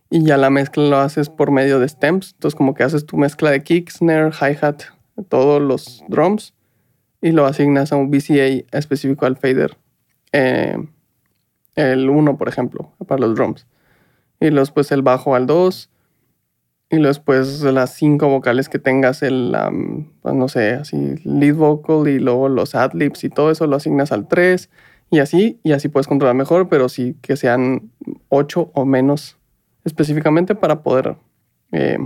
Y 0.09 0.25
ya 0.25 0.39
la 0.39 0.49
mezcla 0.49 0.85
lo 0.85 0.97
haces 0.97 1.29
por 1.29 1.51
medio 1.51 1.79
de 1.81 1.87
stems. 1.87 2.33
Entonces 2.33 2.57
como 2.57 2.73
que 2.73 2.83
haces 2.83 3.05
tu 3.05 3.19
mezcla 3.19 3.51
de 3.51 3.63
kick, 3.63 3.91
snare, 3.91 4.31
hi-hat, 4.31 4.85
todos 5.29 5.61
los 5.61 6.03
drums. 6.09 6.55
Y 7.21 7.33
lo 7.33 7.45
asignas 7.45 7.93
a 7.93 7.97
un 7.97 8.11
VCA 8.11 8.65
específico 8.73 9.27
al 9.27 9.37
fader. 9.37 9.77
Eh, 10.33 10.79
el 11.75 12.09
1, 12.09 12.39
por 12.39 12.49
ejemplo, 12.49 12.95
para 13.07 13.21
los 13.21 13.35
drums. 13.35 13.67
Y 14.41 14.49
después 14.49 14.91
el 14.93 15.03
bajo 15.03 15.35
al 15.35 15.47
2 15.47 15.91
y 16.91 17.01
después 17.01 17.63
las 17.63 17.95
cinco 17.95 18.29
vocales 18.29 18.69
que 18.69 18.79
tengas, 18.79 19.23
el, 19.23 19.57
pues 20.23 20.35
no 20.35 20.49
sé, 20.49 20.73
así, 20.75 21.17
lead 21.25 21.55
vocal 21.55 22.07
y 22.09 22.19
luego 22.21 22.49
los 22.49 22.75
adlibs 22.75 23.25
y 23.25 23.29
todo 23.29 23.51
eso 23.51 23.67
lo 23.67 23.77
asignas 23.77 24.13
al 24.13 24.29
3 24.29 24.71
y 25.11 25.19
así, 25.19 25.61
y 25.63 25.73
así 25.73 25.89
puedes 25.89 26.07
controlar 26.07 26.37
mejor, 26.37 26.69
pero 26.69 26.89
sí 26.89 27.17
que 27.23 27.37
sean 27.37 27.91
8 28.29 28.71
o 28.73 28.85
menos 28.85 29.37
específicamente 29.85 30.55
para 30.55 30.83
poder 30.83 31.17
eh, 31.73 31.99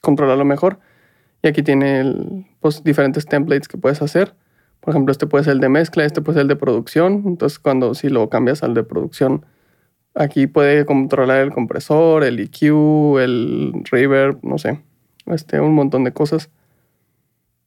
controlarlo 0.00 0.44
mejor. 0.44 0.78
Y 1.42 1.48
aquí 1.48 1.62
tiene 1.62 2.46
pues, 2.60 2.84
diferentes 2.84 3.26
templates 3.26 3.68
que 3.68 3.78
puedes 3.78 4.02
hacer. 4.02 4.34
Por 4.80 4.92
ejemplo, 4.92 5.12
este 5.12 5.26
puede 5.26 5.44
ser 5.44 5.54
el 5.54 5.60
de 5.60 5.68
mezcla, 5.68 6.04
este 6.04 6.22
puede 6.22 6.36
ser 6.36 6.42
el 6.42 6.48
de 6.48 6.56
producción. 6.56 7.24
Entonces, 7.26 7.58
cuando 7.58 7.94
si 7.94 8.08
lo 8.08 8.28
cambias 8.28 8.62
al 8.62 8.74
de 8.74 8.82
producción, 8.82 9.44
Aquí 10.14 10.46
puede 10.46 10.84
controlar 10.86 11.40
el 11.40 11.52
compresor, 11.52 12.24
el 12.24 12.40
EQ, 12.40 13.18
el 13.18 13.72
reverb, 13.90 14.38
no 14.42 14.58
sé, 14.58 14.80
este, 15.26 15.60
un 15.60 15.74
montón 15.74 16.04
de 16.04 16.12
cosas. 16.12 16.50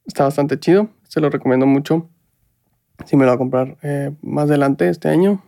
Está 0.05 0.25
bastante 0.25 0.59
chido, 0.59 0.89
se 1.07 1.21
lo 1.21 1.29
recomiendo 1.29 1.65
mucho. 1.65 2.09
Si 3.05 3.15
me 3.15 3.23
lo 3.23 3.31
voy 3.31 3.35
a 3.35 3.37
comprar 3.37 3.77
eh, 3.81 4.11
más 4.21 4.45
adelante 4.45 4.89
este 4.89 5.09
año. 5.09 5.41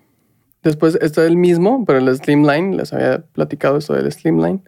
Después 0.64 0.98
está 1.02 1.26
el 1.26 1.38
mismo, 1.38 1.86
pero 1.86 2.00
el 2.00 2.18
Slimline, 2.18 2.76
les 2.76 2.92
había 2.92 3.24
platicado 3.34 3.78
eso 3.78 3.94
del 3.94 4.12
Slimline. 4.12 4.62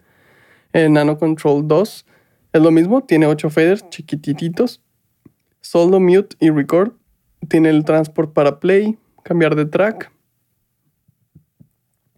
El 0.72 0.92
Nano 0.92 1.18
Control 1.18 1.66
2 1.66 2.06
es 2.52 2.62
lo 2.62 2.70
mismo, 2.70 3.02
tiene 3.02 3.26
8 3.26 3.50
faders 3.50 3.88
chiquititos. 3.90 4.82
Solo, 5.60 5.98
mute 5.98 6.36
y 6.38 6.50
record. 6.50 6.92
Tiene 7.48 7.70
el 7.70 7.84
transport 7.84 8.32
para 8.32 8.60
play, 8.60 8.98
cambiar 9.22 9.56
de 9.56 9.66
track. 9.66 10.12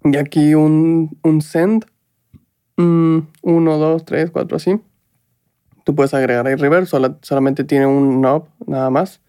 Y 0.04 0.16
aquí 0.16 0.54
un, 0.54 1.18
un 1.22 1.42
send. 1.42 1.86
1, 2.76 3.28
2, 3.42 4.04
3, 4.04 4.30
4, 4.30 4.56
así. 4.56 4.80
Tú 5.84 5.94
puedes 5.94 6.14
agregar 6.14 6.46
ahí 6.46 6.54
reverb, 6.54 6.86
solamente 6.86 7.64
tiene 7.64 7.86
un 7.86 8.20
knob 8.20 8.48
nada 8.66 8.90
más 8.90 9.20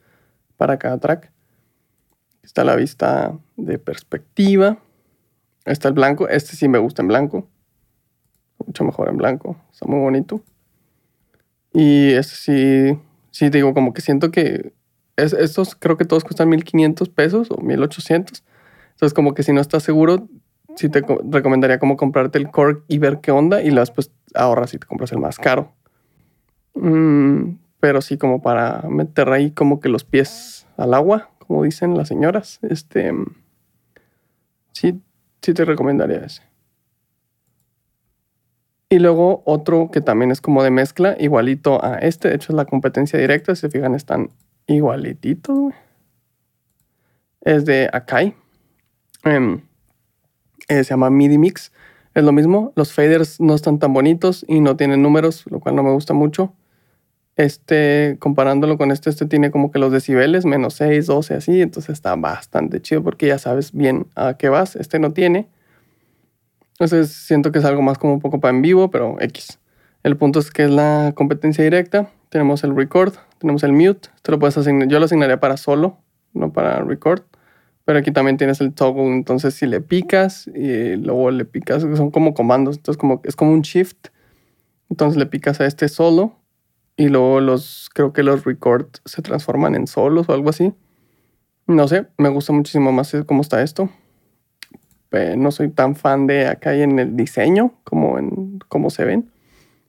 para 0.57 0.77
cada 0.77 0.99
track. 0.99 1.31
Está 2.43 2.63
la 2.63 2.75
vista 2.75 3.37
de 3.57 3.77
perspectiva. 3.77 4.77
Está 5.65 5.87
el 5.87 5.93
blanco. 5.93 6.27
Este 6.27 6.55
sí 6.55 6.67
me 6.67 6.79
gusta 6.79 7.01
en 7.01 7.07
blanco. 7.07 7.47
Mucho 8.65 8.83
mejor 8.83 9.09
en 9.09 9.17
blanco. 9.17 9.57
Está 9.71 9.85
muy 9.87 9.99
bonito. 9.99 10.41
Y 11.73 12.11
este 12.11 12.35
sí, 12.35 12.99
sí 13.31 13.49
digo, 13.49 13.73
como 13.73 13.93
que 13.93 14.01
siento 14.01 14.31
que 14.31 14.73
estos 15.15 15.75
creo 15.75 15.97
que 15.97 16.05
todos 16.05 16.23
cuestan 16.23 16.49
1500 16.49 17.09
pesos 17.09 17.49
o 17.51 17.61
1800. 17.61 18.43
Entonces, 18.91 19.13
como 19.13 19.33
que 19.33 19.43
si 19.43 19.53
no 19.53 19.61
estás 19.61 19.83
seguro, 19.83 20.27
sí 20.75 20.89
te 20.89 21.03
recomendaría 21.29 21.79
como 21.79 21.97
comprarte 21.97 22.37
el 22.37 22.49
Core 22.49 22.79
y 22.87 22.97
ver 22.97 23.19
qué 23.21 23.31
onda 23.31 23.61
y 23.61 23.69
después 23.69 24.11
ahorras 24.33 24.73
y 24.73 24.77
te 24.77 24.87
compras 24.87 25.11
el 25.11 25.19
más 25.19 25.37
caro. 25.37 25.73
Mm, 26.73 27.57
pero 27.79 28.01
sí, 28.01 28.17
como 28.17 28.41
para 28.41 28.83
meter 28.89 29.29
ahí 29.29 29.51
como 29.51 29.79
que 29.79 29.89
los 29.89 30.03
pies 30.03 30.67
al 30.77 30.93
agua 30.93 31.31
como 31.51 31.63
dicen 31.63 31.97
las 31.97 32.07
señoras. 32.07 32.59
Este, 32.61 33.11
sí, 34.71 35.01
sí 35.41 35.53
te 35.53 35.65
recomendaría 35.65 36.19
ese. 36.19 36.43
Y 38.87 38.99
luego 38.99 39.43
otro 39.45 39.89
que 39.91 39.99
también 39.99 40.31
es 40.31 40.39
como 40.39 40.63
de 40.63 40.71
mezcla, 40.71 41.17
igualito 41.19 41.83
a 41.83 41.95
este. 41.95 42.29
De 42.29 42.35
hecho, 42.35 42.53
es 42.53 42.55
la 42.55 42.63
competencia 42.63 43.19
directa. 43.19 43.53
Si 43.53 43.61
se 43.61 43.69
fijan, 43.69 43.95
están 43.95 44.29
igualititos. 44.65 45.73
Es 47.41 47.65
de 47.65 47.89
Akai. 47.91 48.33
Em, 49.25 49.61
eh, 50.71 50.85
se 50.85 50.91
llama 50.91 51.09
MIDI 51.09 51.37
Mix. 51.37 51.73
Es 52.13 52.23
lo 52.23 52.31
mismo. 52.31 52.71
Los 52.77 52.93
faders 52.93 53.41
no 53.41 53.55
están 53.55 53.77
tan 53.77 53.93
bonitos 53.93 54.45
y 54.47 54.61
no 54.61 54.77
tienen 54.77 55.01
números, 55.01 55.43
lo 55.49 55.59
cual 55.59 55.75
no 55.75 55.83
me 55.83 55.91
gusta 55.91 56.13
mucho. 56.13 56.53
Este, 57.35 58.15
comparándolo 58.19 58.77
con 58.77 58.91
este, 58.91 59.09
este 59.09 59.25
tiene 59.25 59.51
como 59.51 59.71
que 59.71 59.79
los 59.79 59.91
decibeles, 59.91 60.45
menos 60.45 60.75
6, 60.75 61.07
12, 61.07 61.33
así. 61.33 61.61
Entonces 61.61 61.91
está 61.91 62.15
bastante 62.15 62.81
chido 62.81 63.03
porque 63.03 63.27
ya 63.27 63.37
sabes 63.37 63.73
bien 63.73 64.07
a 64.15 64.35
qué 64.35 64.47
vas. 64.47 64.77
Este 64.77 64.97
no 64.97 65.11
tiene. 65.11 65.49
Entonces 66.73 67.11
siento 67.11 67.51
que 67.51 67.59
es 67.59 67.65
algo 67.65 67.81
más 67.81 67.97
como 67.97 68.13
un 68.13 68.21
poco 68.21 68.39
para 68.39 68.55
en 68.55 68.61
vivo, 68.61 68.89
pero 68.89 69.17
X. 69.19 69.59
El 70.03 70.15
punto 70.15 70.39
es 70.39 70.51
que 70.51 70.63
es 70.63 70.71
la 70.71 71.11
competencia 71.15 71.65
directa. 71.65 72.09
Tenemos 72.29 72.63
el 72.63 72.73
record, 72.77 73.13
tenemos 73.39 73.63
el 73.63 73.73
mute. 73.73 74.09
Esto 74.15 74.31
lo 74.31 74.39
puedes 74.39 74.57
asignar. 74.57 74.87
Yo 74.87 74.99
lo 74.99 75.05
asignaría 75.05 75.39
para 75.41 75.57
solo, 75.57 75.97
no 76.33 76.53
para 76.53 76.79
record. 76.79 77.23
Pero 77.85 77.99
aquí 77.99 78.11
también 78.11 78.37
tienes 78.37 78.61
el 78.61 78.73
toggle. 78.73 79.13
Entonces 79.13 79.53
si 79.53 79.65
le 79.65 79.81
picas 79.81 80.47
y 80.47 80.95
luego 80.97 81.31
le 81.31 81.45
picas, 81.45 81.81
son 81.81 82.11
como 82.11 82.33
comandos. 82.33 82.77
Entonces 82.77 82.99
como, 82.99 83.21
es 83.23 83.35
como 83.35 83.51
un 83.51 83.61
shift. 83.61 84.07
Entonces 84.89 85.17
le 85.17 85.25
picas 85.25 85.61
a 85.61 85.65
este 85.65 85.87
solo 85.87 86.37
y 86.97 87.07
luego 87.07 87.39
los, 87.39 87.89
creo 87.93 88.13
que 88.13 88.23
los 88.23 88.43
records 88.43 89.01
se 89.05 89.21
transforman 89.21 89.75
en 89.75 89.87
solos 89.87 90.29
o 90.29 90.33
algo 90.33 90.49
así. 90.49 90.73
No 91.67 91.87
sé, 91.87 92.07
me 92.17 92.29
gusta 92.29 92.53
muchísimo 92.53 92.91
más 92.91 93.15
cómo 93.25 93.41
está 93.41 93.61
esto. 93.61 93.89
no 95.37 95.51
soy 95.51 95.69
tan 95.69 95.95
fan 95.95 96.27
de 96.27 96.47
acá 96.47 96.75
y 96.75 96.81
en 96.81 96.99
el 96.99 97.15
diseño 97.15 97.73
como 97.83 98.19
en 98.19 98.59
cómo 98.67 98.89
se 98.89 99.05
ven. 99.05 99.31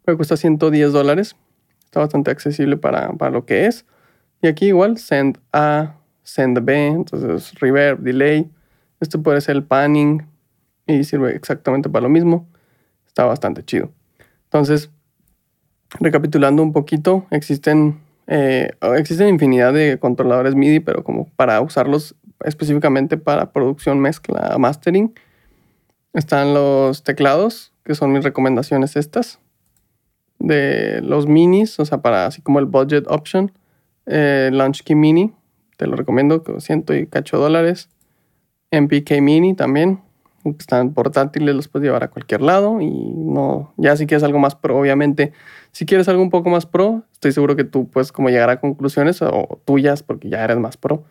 Me 0.06 0.16
cuesta 0.16 0.36
110 0.36 0.92
dólares. 0.92 1.36
Está 1.84 2.00
bastante 2.00 2.30
accesible 2.30 2.76
para, 2.76 3.12
para 3.12 3.30
lo 3.30 3.44
que 3.44 3.66
es. 3.66 3.84
Y 4.40 4.48
aquí 4.48 4.66
igual, 4.66 4.98
send 4.98 5.38
A, 5.52 5.96
send 6.22 6.58
B, 6.64 6.86
entonces 6.86 7.54
reverb, 7.60 8.00
delay. 8.00 8.50
Esto 9.00 9.22
puede 9.22 9.40
ser 9.40 9.56
el 9.56 9.64
panning 9.64 10.26
y 10.86 11.04
sirve 11.04 11.34
exactamente 11.34 11.88
para 11.88 12.04
lo 12.04 12.08
mismo. 12.08 12.46
Está 13.06 13.24
bastante 13.24 13.64
chido. 13.64 13.90
Entonces, 14.44 14.90
recapitulando 16.00 16.62
un 16.62 16.72
poquito, 16.72 17.26
existen, 17.30 18.00
eh, 18.26 18.70
existen 18.96 19.28
infinidad 19.28 19.72
de 19.72 19.98
controladores 19.98 20.54
MIDI, 20.54 20.80
pero 20.80 21.04
como 21.04 21.28
para 21.36 21.60
usarlos 21.60 22.14
específicamente 22.44 23.16
para 23.16 23.52
producción, 23.52 24.00
mezcla, 24.00 24.56
mastering, 24.58 25.14
están 26.12 26.54
los 26.54 27.02
teclados, 27.02 27.72
que 27.84 27.94
son 27.94 28.12
mis 28.12 28.24
recomendaciones 28.24 28.96
estas, 28.96 29.38
de 30.38 31.00
los 31.02 31.26
minis, 31.26 31.78
o 31.78 31.84
sea, 31.84 32.02
para 32.02 32.26
así 32.26 32.42
como 32.42 32.58
el 32.58 32.66
budget 32.66 33.04
option, 33.08 33.52
eh, 34.06 34.50
Launch 34.52 34.82
Key 34.82 34.96
Mini, 34.96 35.32
te 35.82 35.88
lo 35.88 35.96
recomiendo, 35.96 36.44
que 36.44 36.60
ciento 36.60 36.94
y 36.94 37.08
cacho 37.08 37.38
dólares, 37.38 37.88
MPK 38.70 39.20
Mini 39.20 39.54
también, 39.54 40.00
están 40.44 40.94
portátiles, 40.94 41.56
los 41.56 41.66
puedes 41.66 41.86
llevar 41.86 42.04
a 42.04 42.08
cualquier 42.08 42.40
lado 42.40 42.80
y 42.80 42.88
no, 42.88 43.74
ya 43.76 43.96
si 43.96 44.06
quieres 44.06 44.22
algo 44.22 44.38
más 44.38 44.54
pro, 44.54 44.78
obviamente, 44.78 45.32
si 45.72 45.84
quieres 45.84 46.08
algo 46.08 46.22
un 46.22 46.30
poco 46.30 46.50
más 46.50 46.66
pro, 46.66 47.02
estoy 47.12 47.32
seguro 47.32 47.56
que 47.56 47.64
tú 47.64 47.88
puedes 47.88 48.12
como 48.12 48.28
llegar 48.28 48.48
a 48.48 48.60
conclusiones 48.60 49.22
o 49.22 49.60
tuyas 49.64 50.04
porque 50.04 50.28
ya 50.28 50.44
eres 50.44 50.58
más 50.58 50.76
pro. 50.76 51.02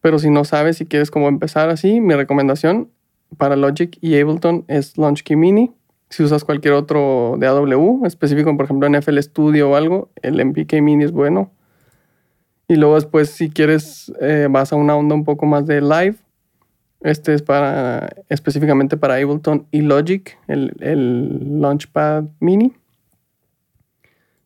Pero 0.00 0.18
si 0.18 0.30
no 0.30 0.44
sabes 0.44 0.78
si 0.78 0.86
quieres 0.86 1.10
como 1.10 1.28
empezar 1.28 1.68
así, 1.68 2.00
mi 2.00 2.14
recomendación 2.14 2.88
para 3.36 3.54
Logic 3.54 3.98
y 4.00 4.18
Ableton 4.18 4.64
es 4.66 4.96
Launch 4.96 5.24
Key 5.24 5.36
Mini. 5.36 5.72
Si 6.08 6.22
usas 6.22 6.44
cualquier 6.44 6.72
otro 6.72 7.36
de 7.38 7.46
AW, 7.46 8.06
específico, 8.06 8.56
por 8.56 8.64
ejemplo 8.64 8.86
en 8.86 8.94
FL 8.94 9.22
Studio 9.22 9.70
o 9.70 9.76
algo, 9.76 10.08
el 10.22 10.42
MPK 10.42 10.80
Mini 10.80 11.04
es 11.04 11.12
bueno. 11.12 11.50
Y 12.70 12.76
luego 12.76 12.94
después 12.94 13.30
si 13.30 13.50
quieres 13.50 14.12
eh, 14.20 14.46
vas 14.48 14.72
a 14.72 14.76
una 14.76 14.94
onda 14.94 15.16
un 15.16 15.24
poco 15.24 15.44
más 15.44 15.66
de 15.66 15.80
live, 15.80 16.14
este 17.00 17.34
es 17.34 17.42
para 17.42 18.10
específicamente 18.28 18.96
para 18.96 19.14
Ableton 19.14 19.66
y 19.72 19.80
Logic, 19.80 20.38
el, 20.46 20.76
el 20.78 21.60
Launchpad 21.60 22.26
Mini. 22.38 22.72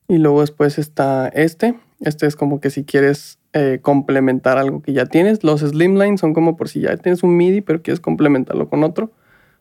Y 0.09 0.17
luego 0.17 0.41
después 0.41 0.79
está 0.79 1.29
este. 1.29 1.75
Este 2.01 2.27
es 2.27 2.35
como 2.35 2.61
que 2.63 2.71
si 2.71 2.85
quieres 2.85 3.39
eh, 3.53 3.81
complementar 3.83 4.57
algo 4.57 4.81
que 4.81 4.95
ya 4.95 5.05
tienes. 5.05 5.45
Los 5.45 5.61
Slimline 5.61 6.17
son 6.17 6.33
como 6.33 6.57
por 6.57 6.71
si 6.71 6.81
ya 6.81 6.97
tienes 6.97 7.23
un 7.25 7.37
MIDI, 7.37 7.61
pero 7.61 7.83
quieres 7.83 8.01
complementarlo 8.01 8.71
con 8.71 8.85
otro. 8.85 9.13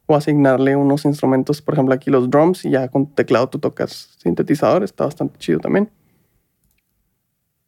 O 0.05 0.15
asignarle 0.15 0.77
unos 0.77 1.03
instrumentos, 1.03 1.61
por 1.61 1.73
ejemplo 1.73 1.93
aquí 1.93 2.09
los 2.09 2.29
drums, 2.29 2.63
y 2.63 2.69
ya 2.69 2.87
con 2.87 3.07
teclado 3.07 3.49
tú 3.49 3.59
tocas 3.59 4.15
sintetizador. 4.19 4.85
Está 4.85 5.03
bastante 5.03 5.37
chido 5.37 5.59
también. 5.59 5.89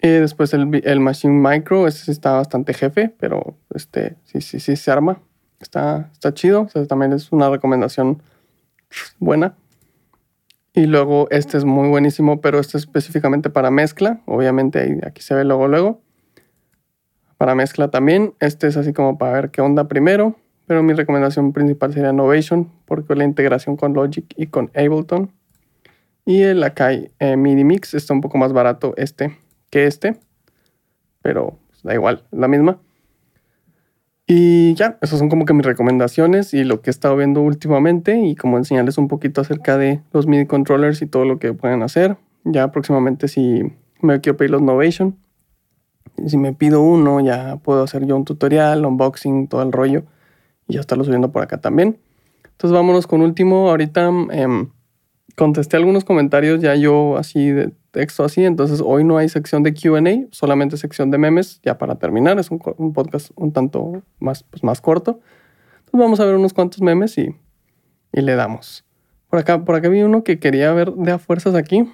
Y 0.01 0.07
después 0.07 0.53
el, 0.53 0.81
el, 0.83 0.99
Machine 0.99 1.33
Micro, 1.33 1.87
ese 1.87 2.11
está 2.11 2.33
bastante 2.33 2.73
jefe, 2.73 3.13
pero 3.17 3.55
este 3.73 4.17
sí, 4.25 4.41
sí, 4.41 4.59
sí 4.59 4.75
se 4.75 4.91
arma. 4.91 5.21
Está, 5.59 6.09
está 6.11 6.33
chido. 6.33 6.67
también 6.87 7.13
es 7.13 7.31
una 7.31 7.49
recomendación 7.49 8.21
buena. 9.19 9.55
Y 10.73 10.87
luego 10.87 11.27
este 11.31 11.57
es 11.57 11.63
muy 11.63 11.87
buenísimo, 11.87 12.41
pero 12.41 12.59
este 12.59 12.77
es 12.77 12.83
específicamente 12.83 13.49
para 13.49 13.71
mezcla. 13.71 14.19
Obviamente 14.25 14.99
aquí 15.05 15.21
se 15.21 15.33
ve 15.33 15.45
luego 15.45 15.67
luego. 15.67 16.01
Para 17.37 17.55
mezcla 17.55 17.89
también. 17.89 18.33
Este 18.39 18.67
es 18.67 18.75
así 18.75 18.91
como 18.91 19.17
para 19.17 19.33
ver 19.33 19.51
qué 19.51 19.61
onda 19.61 19.87
primero. 19.87 20.35
Pero 20.67 20.83
mi 20.83 20.93
recomendación 20.93 21.53
principal 21.53 21.93
sería 21.93 22.11
Novation, 22.11 22.69
porque 22.85 23.15
la 23.15 23.23
integración 23.23 23.77
con 23.77 23.93
Logic 23.93 24.25
y 24.35 24.47
con 24.47 24.71
Ableton. 24.75 25.31
Y 26.25 26.41
el 26.41 26.63
Akai 26.63 27.11
eh, 27.19 27.37
MIDI 27.37 27.63
Mix 27.63 27.93
está 27.93 28.13
un 28.13 28.21
poco 28.21 28.37
más 28.37 28.51
barato 28.51 28.93
este 28.97 29.37
que 29.69 29.87
este, 29.87 30.19
pero 31.21 31.59
pues, 31.67 31.83
da 31.83 31.93
igual, 31.93 32.23
la 32.31 32.47
misma. 32.47 32.79
Y 34.27 34.73
ya, 34.73 34.97
esas 35.01 35.19
son 35.19 35.29
como 35.29 35.45
que 35.45 35.53
mis 35.53 35.65
recomendaciones 35.65 36.53
y 36.53 36.63
lo 36.63 36.81
que 36.81 36.89
he 36.89 36.91
estado 36.91 37.15
viendo 37.15 37.41
últimamente 37.41 38.19
y 38.19 38.35
como 38.35 38.57
enseñarles 38.57 38.97
un 38.97 39.07
poquito 39.07 39.41
acerca 39.41 39.77
de 39.77 40.01
los 40.13 40.25
MIDI 40.25 40.47
controllers 40.47 41.01
y 41.03 41.05
todo 41.05 41.25
lo 41.25 41.37
que 41.37 41.53
pueden 41.53 41.83
hacer. 41.83 42.17
Ya 42.43 42.71
próximamente 42.71 43.27
si 43.27 43.71
me 44.01 44.21
quiero 44.21 44.37
pedir 44.37 44.51
los 44.51 44.63
Novation, 44.63 45.15
si 46.25 46.37
me 46.37 46.53
pido 46.53 46.81
uno 46.81 47.19
ya 47.19 47.57
puedo 47.57 47.83
hacer 47.83 48.05
yo 48.05 48.15
un 48.15 48.25
tutorial, 48.25 48.85
unboxing, 48.85 49.47
todo 49.47 49.61
el 49.61 49.71
rollo 49.71 50.03
y 50.67 50.75
ya 50.75 50.79
estarlo 50.79 51.03
subiendo 51.03 51.31
por 51.31 51.43
acá 51.43 51.59
también. 51.59 51.99
Entonces 52.43 52.73
vámonos 52.73 53.05
con 53.05 53.21
último. 53.21 53.69
Ahorita 53.69 54.07
em, 54.31 54.69
contesté 55.35 55.77
algunos 55.77 56.05
comentarios 56.05 56.61
ya 56.61 56.75
yo 56.75 57.17
así 57.17 57.51
de 57.51 57.71
texto 57.91 58.23
así, 58.23 58.43
entonces 58.43 58.81
hoy 58.83 59.03
no 59.03 59.17
hay 59.17 59.29
sección 59.29 59.63
de 59.63 59.73
QA, 59.73 60.27
solamente 60.31 60.77
sección 60.77 61.11
de 61.11 61.17
memes, 61.17 61.61
ya 61.63 61.77
para 61.77 61.95
terminar, 61.95 62.37
es 62.39 62.51
un, 62.51 62.59
podcast 62.93 63.31
un 63.35 63.51
tanto 63.51 64.03
más, 64.19 64.43
pues, 64.43 64.63
más 64.63 64.81
corto. 64.81 65.19
Entonces 65.79 65.99
vamos 65.99 66.19
a 66.19 66.25
ver 66.25 66.35
unos 66.35 66.53
cuantos 66.53 66.81
memes 66.81 67.17
y, 67.17 67.35
y 68.11 68.21
le 68.21 68.35
damos. 68.35 68.85
Por 69.29 69.39
acá, 69.39 69.63
por 69.63 69.75
acá 69.75 69.89
vi 69.89 70.01
uno 70.01 70.23
que 70.23 70.39
quería 70.39 70.71
ver 70.73 70.93
de 70.93 71.11
a 71.11 71.19
fuerzas 71.19 71.55
aquí. 71.55 71.89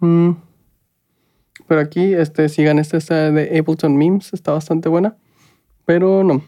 Mm. 0.00 0.32
Pero 1.66 1.80
aquí, 1.80 2.14
este, 2.14 2.48
sigan 2.48 2.78
este, 2.78 2.96
este 2.96 3.14
de 3.14 3.58
Ableton 3.58 3.96
Memes, 3.96 4.32
está 4.32 4.52
bastante 4.52 4.88
buena. 4.88 5.16
Pero 5.84 6.24
no. 6.24 6.42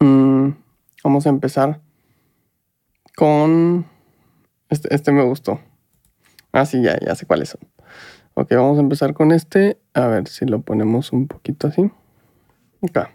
Mm, 0.00 0.54
vamos 1.02 1.26
a 1.26 1.30
empezar 1.30 1.80
con... 3.16 3.86
Este, 4.72 4.94
este 4.94 5.12
me 5.12 5.22
gustó. 5.22 5.60
Ah, 6.50 6.64
sí, 6.64 6.80
ya, 6.80 6.98
ya 6.98 7.14
sé 7.14 7.26
cuáles 7.26 7.50
son. 7.50 7.60
Ok, 8.32 8.52
vamos 8.52 8.78
a 8.78 8.80
empezar 8.80 9.12
con 9.12 9.30
este. 9.30 9.78
A 9.92 10.06
ver 10.06 10.26
si 10.28 10.46
lo 10.46 10.62
ponemos 10.62 11.12
un 11.12 11.28
poquito 11.28 11.66
así. 11.66 11.90
Acá. 12.80 13.14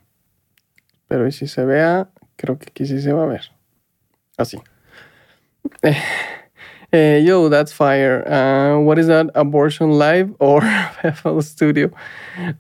Pero 1.08 1.32
si 1.32 1.48
se 1.48 1.66
vea, 1.66 2.12
creo 2.36 2.60
que 2.60 2.68
aquí 2.70 2.86
sí 2.86 3.02
se 3.02 3.12
va 3.12 3.24
a 3.24 3.26
ver. 3.26 3.42
Así. 4.38 4.60
Eh, 5.82 5.98
eh, 6.92 7.24
yo, 7.26 7.50
that's 7.50 7.72
fire. 7.72 8.24
Uh, 8.28 8.80
what 8.80 8.98
is 8.98 9.08
that? 9.08 9.30
Abortion 9.36 9.92
Live 9.92 10.34
or 10.40 10.62
FL 11.04 11.42
Studio? 11.42 11.92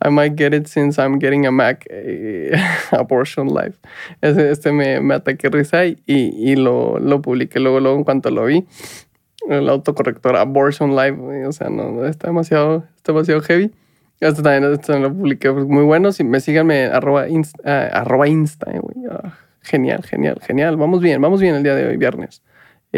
I 0.02 0.10
might 0.10 0.36
get 0.36 0.54
it 0.54 0.68
since 0.68 1.00
I'm 1.00 1.20
getting 1.20 1.46
a 1.46 1.52
Mac. 1.52 1.86
Eh, 1.90 2.58
abortion 2.92 3.48
Live. 3.48 3.78
Este, 4.22 4.52
este 4.52 4.72
me, 4.72 5.00
me 5.00 5.16
ataqué 5.16 5.52
risa 5.52 5.86
y, 5.86 5.98
y 6.08 6.56
lo, 6.56 7.00
lo 7.00 7.22
publiqué 7.22 7.60
luego, 7.60 7.80
luego 7.80 7.98
en 7.98 8.04
cuanto 8.04 8.30
lo 8.30 8.46
vi 8.46 8.66
el 9.50 9.70
autocorrector 9.70 10.36
Abortion 10.36 10.96
Live, 10.96 11.48
o 11.48 11.52
sea, 11.52 11.70
no, 11.70 12.06
está 12.06 12.28
demasiado, 12.28 12.86
está 12.98 13.14
demasiado 13.14 13.42
heavy. 13.42 13.72
Este 14.20 14.42
también, 14.42 14.74
este 14.74 14.98
lo 15.00 15.14
publiqué, 15.14 15.52
pues, 15.52 15.66
muy 15.66 15.84
bueno. 15.84 16.12
Si 16.12 16.24
me 16.24 16.40
síganme, 16.40 16.86
arroba 16.86 17.30
insta, 17.30 17.62
eh, 17.64 17.90
arroba 17.94 18.28
insta 18.28 18.72
eh, 18.72 18.82
ah, 19.12 19.38
genial, 19.62 20.04
genial, 20.04 20.40
genial. 20.42 20.76
Vamos 20.76 21.02
bien, 21.02 21.22
vamos 21.22 21.40
bien 21.40 21.56
el 21.56 21.64
día 21.64 21.76
de 21.76 21.88
hoy, 21.88 21.98
viernes. 21.98 22.42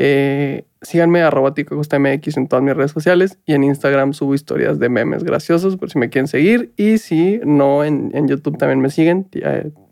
Eh, 0.01 0.63
síganme, 0.81 1.21
arroba 1.21 1.49
MX 1.51 2.37
en 2.37 2.47
todas 2.47 2.63
mis 2.63 2.73
redes 2.73 2.91
sociales 2.91 3.37
y 3.45 3.53
en 3.53 3.65
Instagram 3.65 4.13
subo 4.13 4.33
historias 4.33 4.79
de 4.79 4.87
memes 4.87 5.25
graciosos 5.25 5.75
por 5.75 5.91
si 5.91 5.99
me 5.99 6.09
quieren 6.09 6.29
seguir. 6.29 6.71
Y 6.77 6.99
si 6.99 7.41
no, 7.43 7.83
en, 7.83 8.27
YouTube 8.29 8.57
también 8.57 8.79
me 8.79 8.89
siguen, 8.91 9.27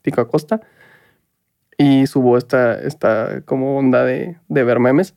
Tico 0.02 0.22
Acosta. 0.22 0.62
Y 1.78 2.08
subo 2.08 2.38
esta, 2.38 2.80
esta 2.80 3.42
como 3.42 3.78
onda 3.78 4.06
de, 4.06 4.38
de 4.48 4.64
ver 4.64 4.80
memes 4.80 5.14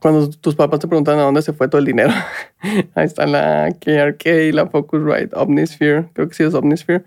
cuando 0.00 0.28
tus 0.30 0.56
papás 0.56 0.80
te 0.80 0.88
preguntan 0.88 1.18
a 1.18 1.22
dónde 1.22 1.42
se 1.42 1.52
fue 1.52 1.68
todo 1.68 1.78
el 1.78 1.84
dinero. 1.84 2.12
Ahí 2.94 3.06
está 3.06 3.24
la 3.24 3.68
KRK, 3.70 4.52
la 4.52 4.66
Focusrite, 4.66 5.30
Omnisphere, 5.32 6.08
creo 6.12 6.28
que 6.28 6.34
sí 6.34 6.42
es 6.42 6.54
Omnisphere, 6.54 7.04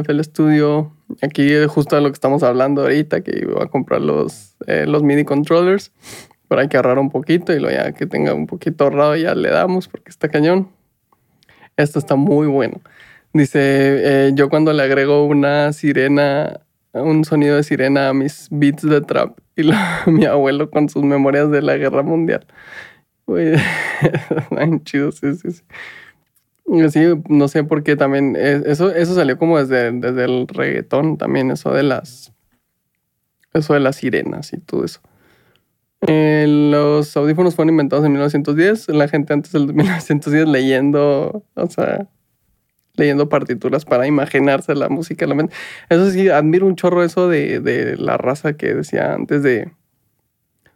FL 0.00 0.22
Studio. 0.24 0.92
Aquí 1.22 1.48
justo 1.68 1.96
de 1.96 2.02
lo 2.02 2.08
que 2.08 2.14
estamos 2.14 2.42
hablando 2.42 2.82
ahorita, 2.82 3.22
que 3.22 3.40
iba 3.42 3.62
a 3.62 3.66
comprar 3.66 4.00
los, 4.00 4.56
eh, 4.66 4.86
los 4.86 5.02
MIDI 5.02 5.24
controllers, 5.24 5.92
pero 6.48 6.60
hay 6.60 6.68
que 6.68 6.76
ahorrar 6.76 6.98
un 6.98 7.10
poquito 7.10 7.52
y 7.52 7.60
lo 7.60 7.70
ya 7.70 7.92
que 7.92 8.06
tenga 8.06 8.34
un 8.34 8.46
poquito 8.46 8.84
ahorrado 8.84 9.16
ya 9.16 9.34
le 9.34 9.50
damos 9.50 9.88
porque 9.88 10.10
está 10.10 10.28
cañón. 10.28 10.68
Esto 11.76 11.98
está 11.98 12.16
muy 12.16 12.46
bueno. 12.46 12.80
Dice, 13.32 13.58
eh, 13.60 14.30
yo 14.34 14.48
cuando 14.48 14.72
le 14.72 14.82
agrego 14.82 15.26
una 15.26 15.72
sirena 15.72 16.60
un 17.02 17.24
sonido 17.24 17.56
de 17.56 17.62
sirena 17.62 18.08
a 18.08 18.14
mis 18.14 18.48
beats 18.50 18.82
de 18.82 19.00
trap 19.00 19.38
y 19.56 19.70
mi 20.10 20.24
abuelo 20.24 20.70
con 20.70 20.88
sus 20.88 21.02
memorias 21.02 21.50
de 21.50 21.62
la 21.62 21.76
guerra 21.76 22.02
mundial. 22.02 22.46
Uy, 23.26 23.54
chido, 24.84 25.12
sí, 25.12 25.34
sí, 25.34 25.50
sí. 25.50 25.62
Sí, 26.90 27.00
no 27.28 27.48
sé 27.48 27.62
por 27.64 27.82
qué 27.84 27.96
también. 27.96 28.34
Eh, 28.36 28.62
eso, 28.66 28.92
eso 28.92 29.14
salió 29.14 29.38
como 29.38 29.58
desde, 29.58 29.92
desde 29.92 30.24
el 30.24 30.48
reggaetón 30.48 31.16
también, 31.16 31.50
eso 31.50 31.70
de 31.72 31.84
las. 31.84 32.32
Eso 33.52 33.74
de 33.74 33.80
las 33.80 33.96
sirenas 33.96 34.52
y 34.52 34.58
todo 34.58 34.84
eso. 34.84 35.00
Eh, 36.02 36.46
los 36.48 37.16
audífonos 37.16 37.54
fueron 37.54 37.70
inventados 37.70 38.04
en 38.04 38.12
1910. 38.12 38.88
La 38.88 39.08
gente 39.08 39.32
antes 39.32 39.52
del 39.52 39.72
1910 39.72 40.48
leyendo, 40.48 41.44
o 41.54 41.66
sea, 41.68 42.08
leyendo 42.94 43.28
partituras 43.28 43.84
para 43.84 44.06
imaginarse 44.06 44.74
la 44.74 44.88
música. 44.88 45.26
La 45.26 45.48
eso 45.88 46.10
sí, 46.10 46.28
admiro 46.28 46.66
un 46.66 46.76
chorro 46.76 47.04
eso 47.04 47.28
de, 47.28 47.96
la 47.98 48.16
raza 48.16 48.54
que 48.54 48.74
decía 48.74 49.14
antes 49.14 49.42
de... 49.42 49.72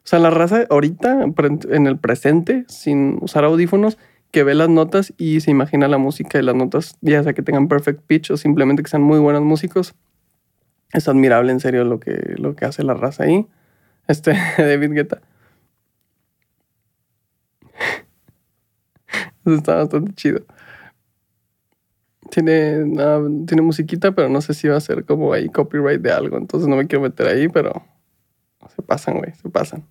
O 0.02 0.08
sea, 0.10 0.18
la 0.18 0.30
raza 0.30 0.66
ahorita, 0.70 1.26
en 1.68 1.86
el 1.86 1.98
presente, 1.98 2.64
sin 2.68 3.18
usar 3.20 3.44
audífonos, 3.44 3.98
que 4.30 4.44
ve 4.44 4.54
las 4.54 4.68
notas 4.68 5.12
y 5.18 5.40
se 5.40 5.50
imagina 5.50 5.88
la 5.88 5.98
música 5.98 6.38
y 6.38 6.42
las 6.42 6.54
notas, 6.54 6.96
ya 7.00 7.22
sea 7.22 7.32
que 7.32 7.42
tengan 7.42 7.68
perfect 7.68 8.02
pitch 8.06 8.30
o 8.30 8.36
simplemente 8.36 8.82
que 8.82 8.90
sean 8.90 9.02
muy 9.02 9.18
buenos 9.18 9.42
músicos. 9.42 9.94
Es 10.92 11.08
admirable 11.08 11.52
en 11.52 11.60
serio 11.60 11.84
lo 11.84 12.00
que, 12.00 12.34
lo 12.36 12.54
que 12.56 12.64
hace 12.64 12.82
la 12.82 12.94
raza 12.94 13.24
ahí. 13.24 13.46
Este, 14.08 14.32
David 14.58 14.92
Guetta. 14.92 15.20
Eso 19.44 19.54
está 19.54 19.76
bastante 19.76 20.12
chido. 20.14 20.44
Tiene, 22.30 22.84
tiene 23.46 23.62
musiquita, 23.62 24.12
pero 24.12 24.28
no 24.28 24.40
sé 24.40 24.54
si 24.54 24.68
va 24.68 24.76
a 24.76 24.80
ser 24.80 25.04
como 25.04 25.32
ahí 25.32 25.48
copyright 25.48 26.00
de 26.00 26.12
algo. 26.12 26.36
Entonces 26.36 26.68
no 26.68 26.76
me 26.76 26.86
quiero 26.86 27.02
meter 27.02 27.26
ahí, 27.26 27.48
pero 27.48 27.84
se 28.74 28.82
pasan, 28.82 29.18
güey, 29.18 29.32
se 29.34 29.48
pasan. 29.48 29.84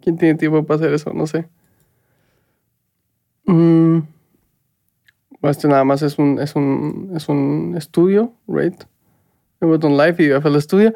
¿Quién 0.00 0.16
tiene 0.16 0.36
tiempo 0.38 0.64
para 0.64 0.76
hacer 0.80 0.94
eso? 0.94 1.12
No 1.12 1.26
sé. 1.26 1.48
Este 5.42 5.68
nada 5.68 5.84
más 5.84 6.02
es 6.02 6.18
un, 6.18 6.40
es 6.40 6.56
un, 6.56 7.12
es 7.14 7.28
un 7.28 7.74
estudio, 7.76 8.32
right? 8.48 8.74
Ableton 9.60 9.96
Live 9.96 10.16
y 10.18 10.30
FL 10.30 10.60
Studio. 10.60 10.94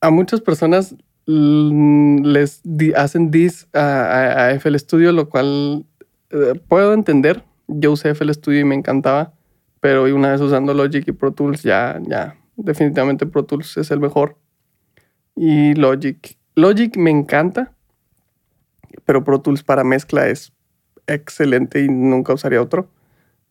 A 0.00 0.10
muchas 0.10 0.40
personas 0.40 0.96
les 1.26 2.62
hacen 2.96 3.30
dis 3.30 3.68
a, 3.72 4.48
a, 4.48 4.50
FL 4.58 4.76
Studio, 4.78 5.12
lo 5.12 5.28
cual 5.28 5.86
eh, 6.30 6.60
puedo 6.66 6.92
entender. 6.92 7.44
Yo 7.68 7.92
usé 7.92 8.10
FL 8.10 8.32
Studio 8.34 8.60
y 8.60 8.64
me 8.64 8.74
encantaba 8.74 9.32
pero 9.82 10.04
una 10.14 10.30
vez 10.30 10.40
usando 10.40 10.72
Logic 10.74 11.08
y 11.08 11.10
Pro 11.10 11.32
Tools, 11.32 11.64
ya, 11.64 12.00
ya, 12.06 12.36
definitivamente 12.54 13.26
Pro 13.26 13.44
Tools 13.44 13.76
es 13.78 13.90
el 13.90 13.98
mejor. 13.98 14.36
Y 15.34 15.74
Logic, 15.74 16.38
Logic 16.54 16.96
me 16.96 17.10
encanta, 17.10 17.74
pero 19.04 19.24
Pro 19.24 19.40
Tools 19.40 19.64
para 19.64 19.82
mezcla 19.82 20.28
es 20.28 20.52
excelente 21.14 21.80
y 21.80 21.88
nunca 21.88 22.34
usaría 22.34 22.62
otro. 22.62 22.88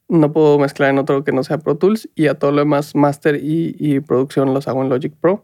No 0.07 0.33
puedo 0.33 0.59
mezclar 0.59 0.89
en 0.89 0.97
otro 0.97 1.23
que 1.23 1.31
no 1.31 1.43
sea 1.43 1.57
Pro 1.59 1.77
Tools 1.77 2.09
y 2.15 2.27
a 2.27 2.35
todo 2.35 2.51
lo 2.51 2.59
demás, 2.59 2.95
master 2.95 3.39
y, 3.41 3.99
producción 4.01 4.53
los 4.53 4.67
hago 4.67 4.81
en 4.83 4.89
Logic 4.89 5.13
Pro. 5.13 5.43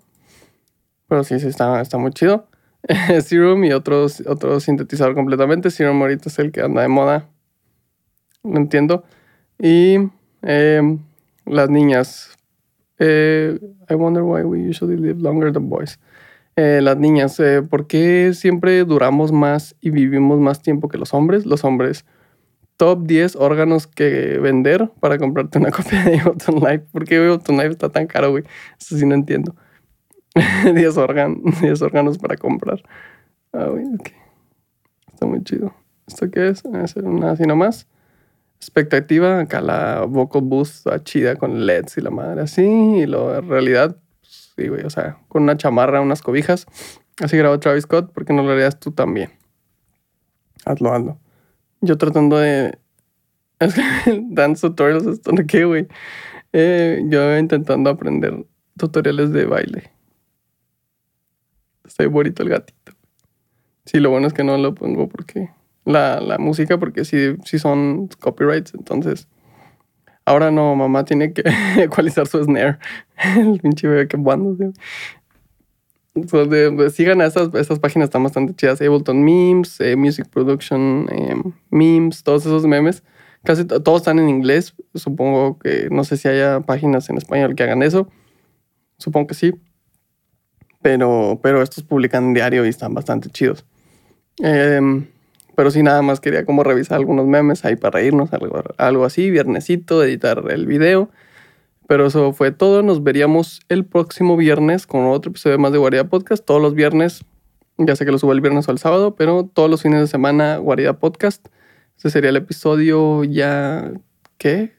Pero 1.07 1.23
sí, 1.23 1.39
sí, 1.39 1.47
está, 1.47 1.81
está 1.81 1.97
muy 1.97 2.11
chido. 2.11 2.47
Serum 3.23 3.63
y 3.63 3.71
otros, 3.71 4.21
otro 4.27 4.59
sintetizador 4.59 5.15
completamente. 5.15 5.71
Serum 5.71 6.01
ahorita 6.01 6.29
es 6.29 6.39
el 6.39 6.51
que 6.51 6.61
anda 6.61 6.81
de 6.81 6.89
moda. 6.89 7.29
No 8.43 8.57
entiendo. 8.57 9.03
Y 9.59 9.97
Em, 10.41 10.99
las 11.45 11.69
niñas. 11.69 12.37
Eh, 12.99 13.59
I 13.89 13.95
wonder 13.95 14.23
why 14.23 14.43
we 14.43 14.59
usually 14.59 14.97
live 14.97 15.19
longer 15.19 15.51
than 15.51 15.69
boys. 15.69 15.99
Eh, 16.57 16.81
las 16.81 16.97
niñas, 16.97 17.39
eh, 17.39 17.61
¿por 17.61 17.85
qué 17.85 18.33
siempre 18.33 18.83
duramos 18.83 19.31
más 19.31 19.75
y 19.79 19.91
vivimos 19.91 20.39
más 20.39 20.61
tiempo 20.63 20.89
que 20.89 20.97
los 20.97 21.13
hombres? 21.13 21.45
Los 21.45 21.63
hombres, 21.63 22.03
top 22.77 23.05
10 23.05 23.35
órganos 23.35 23.85
que 23.85 24.39
vender 24.39 24.89
para 24.99 25.19
comprarte 25.19 25.59
una 25.59 25.69
copia 25.71 26.03
de 26.03 26.19
Ableton 26.19 26.55
Live. 26.55 26.85
¿Por 26.91 27.05
qué 27.05 27.17
Ableton 27.17 27.57
Live 27.57 27.69
está 27.69 27.89
tan 27.89 28.07
caro, 28.07 28.31
güey? 28.31 28.43
Eso 28.79 28.97
sí 28.97 29.05
no 29.05 29.13
entiendo. 29.13 29.55
10, 30.73 30.97
órganos, 30.97 31.61
10 31.61 31.79
órganos 31.83 32.17
para 32.17 32.35
comprar. 32.37 32.81
Ah, 33.53 33.65
güey, 33.65 33.85
ok. 33.93 34.09
Está 35.13 35.27
muy 35.27 35.43
chido. 35.43 35.75
¿Esto 36.07 36.29
qué 36.31 36.49
es? 36.49 36.65
Hacer 36.65 37.05
una 37.05 37.31
así 37.31 37.43
nomás 37.43 37.87
expectativa, 38.57 39.39
acá 39.39 39.61
la 39.61 40.05
vocal 40.05 40.41
boost 40.43 40.87
chida 41.03 41.35
con 41.35 41.65
LEDs 41.65 41.97
y 41.97 42.01
la 42.01 42.09
madre 42.09 42.41
así, 42.41 42.63
y 42.63 43.03
en 43.03 43.49
realidad, 43.49 43.97
sí, 44.57 44.67
o 44.69 44.89
sea, 44.89 45.19
con 45.27 45.43
una 45.43 45.57
chamarra, 45.57 46.01
unas 46.01 46.21
cobijas. 46.21 46.65
Así 47.21 47.37
grabó 47.37 47.59
Travis 47.59 47.83
Scott, 47.83 48.11
¿por 48.11 48.25
qué 48.25 48.33
no 48.33 48.43
lo 48.43 48.51
harías 48.51 48.79
tú 48.79 48.91
también? 48.91 49.31
Hazlo, 50.65 50.93
hazlo. 50.93 51.19
Yo 51.81 51.97
tratando 51.97 52.37
de... 52.37 52.77
Es 53.59 53.73
que 53.73 53.81
dance 54.29 54.61
tutorials, 54.61 55.07
esto 55.07 55.31
no 55.31 55.43
qué, 55.47 55.65
güey. 55.65 55.87
Eh, 56.53 57.01
yo 57.05 57.37
intentando 57.37 57.89
aprender 57.89 58.45
tutoriales 58.77 59.31
de 59.31 59.45
baile. 59.45 59.91
Está 61.83 62.07
bonito 62.07 62.43
el 62.43 62.49
gatito. 62.49 62.91
Sí, 63.85 63.99
lo 63.99 64.11
bueno 64.11 64.27
es 64.27 64.33
que 64.33 64.43
no 64.43 64.57
lo 64.59 64.75
pongo 64.75 65.09
porque 65.09 65.49
la, 65.85 66.19
la 66.19 66.37
música 66.37 66.77
porque 66.77 67.03
sí, 67.03 67.35
sí 67.45 67.57
son 67.57 68.09
copyrights. 68.19 68.75
Entonces, 68.75 69.27
ahora 70.27 70.51
no, 70.51 70.75
mamá 70.75 71.05
tiene 71.05 71.31
que 71.33 71.43
ecualizar 71.77 72.27
su 72.27 72.43
snare. 72.43 72.77
El 73.37 73.59
pinche 73.59 73.87
bebé 73.87 74.07
que 74.07 74.17
cuando. 74.17 74.55
Pues, 76.13 76.93
sigan 76.93 77.21
a 77.21 77.25
esas, 77.25 77.53
esas 77.53 77.79
páginas, 77.79 78.07
están 78.07 78.23
bastante 78.23 78.53
chidas. 78.53 78.81
Ableton 78.81 79.23
Memes, 79.23 79.79
eh, 79.79 79.95
Music 79.95 80.27
Production, 80.29 81.07
em, 81.11 81.53
Memes, 81.69 82.23
todos 82.23 82.45
esos 82.45 82.65
memes. 82.65 83.03
Casi 83.43 83.65
todos 83.65 84.01
están 84.01 84.19
en 84.19 84.27
inglés. 84.27 84.75
Supongo 84.93 85.57
que 85.59 85.87
no 85.91 86.03
sé 86.03 86.17
si 86.17 86.27
haya 86.27 86.59
páginas 86.61 87.09
en 87.09 87.17
español 87.17 87.55
que 87.55 87.63
hagan 87.63 87.81
eso. 87.81 88.09
Supongo 88.97 89.27
que 89.27 89.35
sí. 89.35 89.53
pero, 90.81 91.39
pero 91.41 91.61
estos 91.61 91.83
publican 91.83 92.33
diario 92.33 92.65
y 92.65 92.69
están 92.69 92.93
bastante 92.93 93.29
chidos. 93.29 93.65
Em, 94.39 95.07
pero 95.57 95.71
sí, 95.71 95.81
nada 95.81 96.03
más 96.03 96.19
quería 96.19 96.45
como 96.45 96.63
revisar 96.63 96.99
algunos 96.99 97.25
memes 97.25 97.65
ahí 97.65 97.75
para 97.75 97.97
reírnos, 97.97 98.31
algo, 98.31 98.61
algo 98.77 99.05
así, 99.05 99.31
viernesito, 99.31 100.03
editar 100.03 100.43
el 100.51 100.67
video. 100.67 101.09
Pero 101.87 102.05
eso 102.05 102.31
fue 102.31 102.51
todo. 102.51 102.83
Nos 102.83 103.01
veríamos 103.01 103.61
el 103.67 103.83
próximo 103.83 104.37
viernes 104.37 104.85
con 104.85 105.07
otro 105.07 105.31
episodio 105.31 105.57
más 105.57 105.71
de 105.71 105.79
Guarida 105.79 106.03
Podcast. 106.03 106.45
Todos 106.45 106.61
los 106.61 106.75
viernes, 106.75 107.25
ya 107.79 107.95
sé 107.95 108.05
que 108.05 108.11
lo 108.11 108.19
subo 108.19 108.33
el 108.33 108.41
viernes 108.41 108.67
o 108.67 108.71
el 108.71 108.77
sábado, 108.77 109.15
pero 109.15 109.49
todos 109.51 109.67
los 109.67 109.81
fines 109.81 109.99
de 109.99 110.05
semana 110.05 110.57
Guarida 110.57 110.93
Podcast. 110.99 111.47
Este 111.95 112.11
sería 112.11 112.29
el 112.29 112.35
episodio 112.35 113.23
ya, 113.23 113.93
¿qué? 114.37 114.75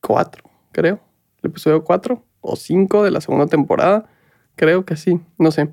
Cuatro, 0.00 0.44
creo. 0.70 1.00
El 1.42 1.50
episodio 1.50 1.82
cuatro 1.82 2.24
o 2.40 2.54
cinco 2.54 3.02
de 3.02 3.10
la 3.10 3.20
segunda 3.20 3.48
temporada. 3.48 4.08
Creo 4.54 4.84
que 4.84 4.94
sí, 4.94 5.20
no 5.36 5.50
sé. 5.50 5.68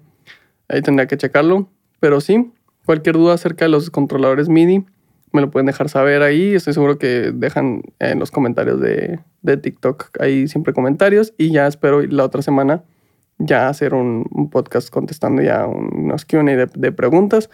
Ahí 0.70 0.82
tendría 0.82 1.06
que 1.06 1.18
checarlo. 1.18 1.70
Pero 2.00 2.20
sí, 2.20 2.52
Cualquier 2.86 3.16
duda 3.16 3.36
acerca 3.36 3.66
de 3.66 3.70
los 3.70 3.90
controladores 3.90 4.50
MIDI 4.50 4.86
me 5.32 5.42
lo 5.42 5.50
pueden 5.50 5.66
dejar 5.66 5.90
saber 5.90 6.24
ahí. 6.24 6.56
Estoy 6.56 6.74
seguro 6.74 6.98
que 6.98 7.32
dejan 7.34 7.84
en 8.00 8.20
los 8.20 8.32
comentarios 8.32 8.80
de, 8.82 9.20
TikTok 9.44 10.10
ahí 10.20 10.48
siempre 10.48 10.74
comentarios. 10.74 11.34
Y 11.38 11.52
ya 11.52 11.68
espero 11.68 12.02
la 12.02 12.26
otra 12.26 12.42
semana 12.42 12.84
ya 13.38 13.70
hacer 13.70 13.94
un, 13.94 14.50
podcast 14.52 14.90
contestando 14.90 15.42
ya 15.42 15.66
unos 15.66 16.26
QA 16.26 16.44
de, 16.44 16.68
de, 16.74 16.92
preguntas. 16.92 17.50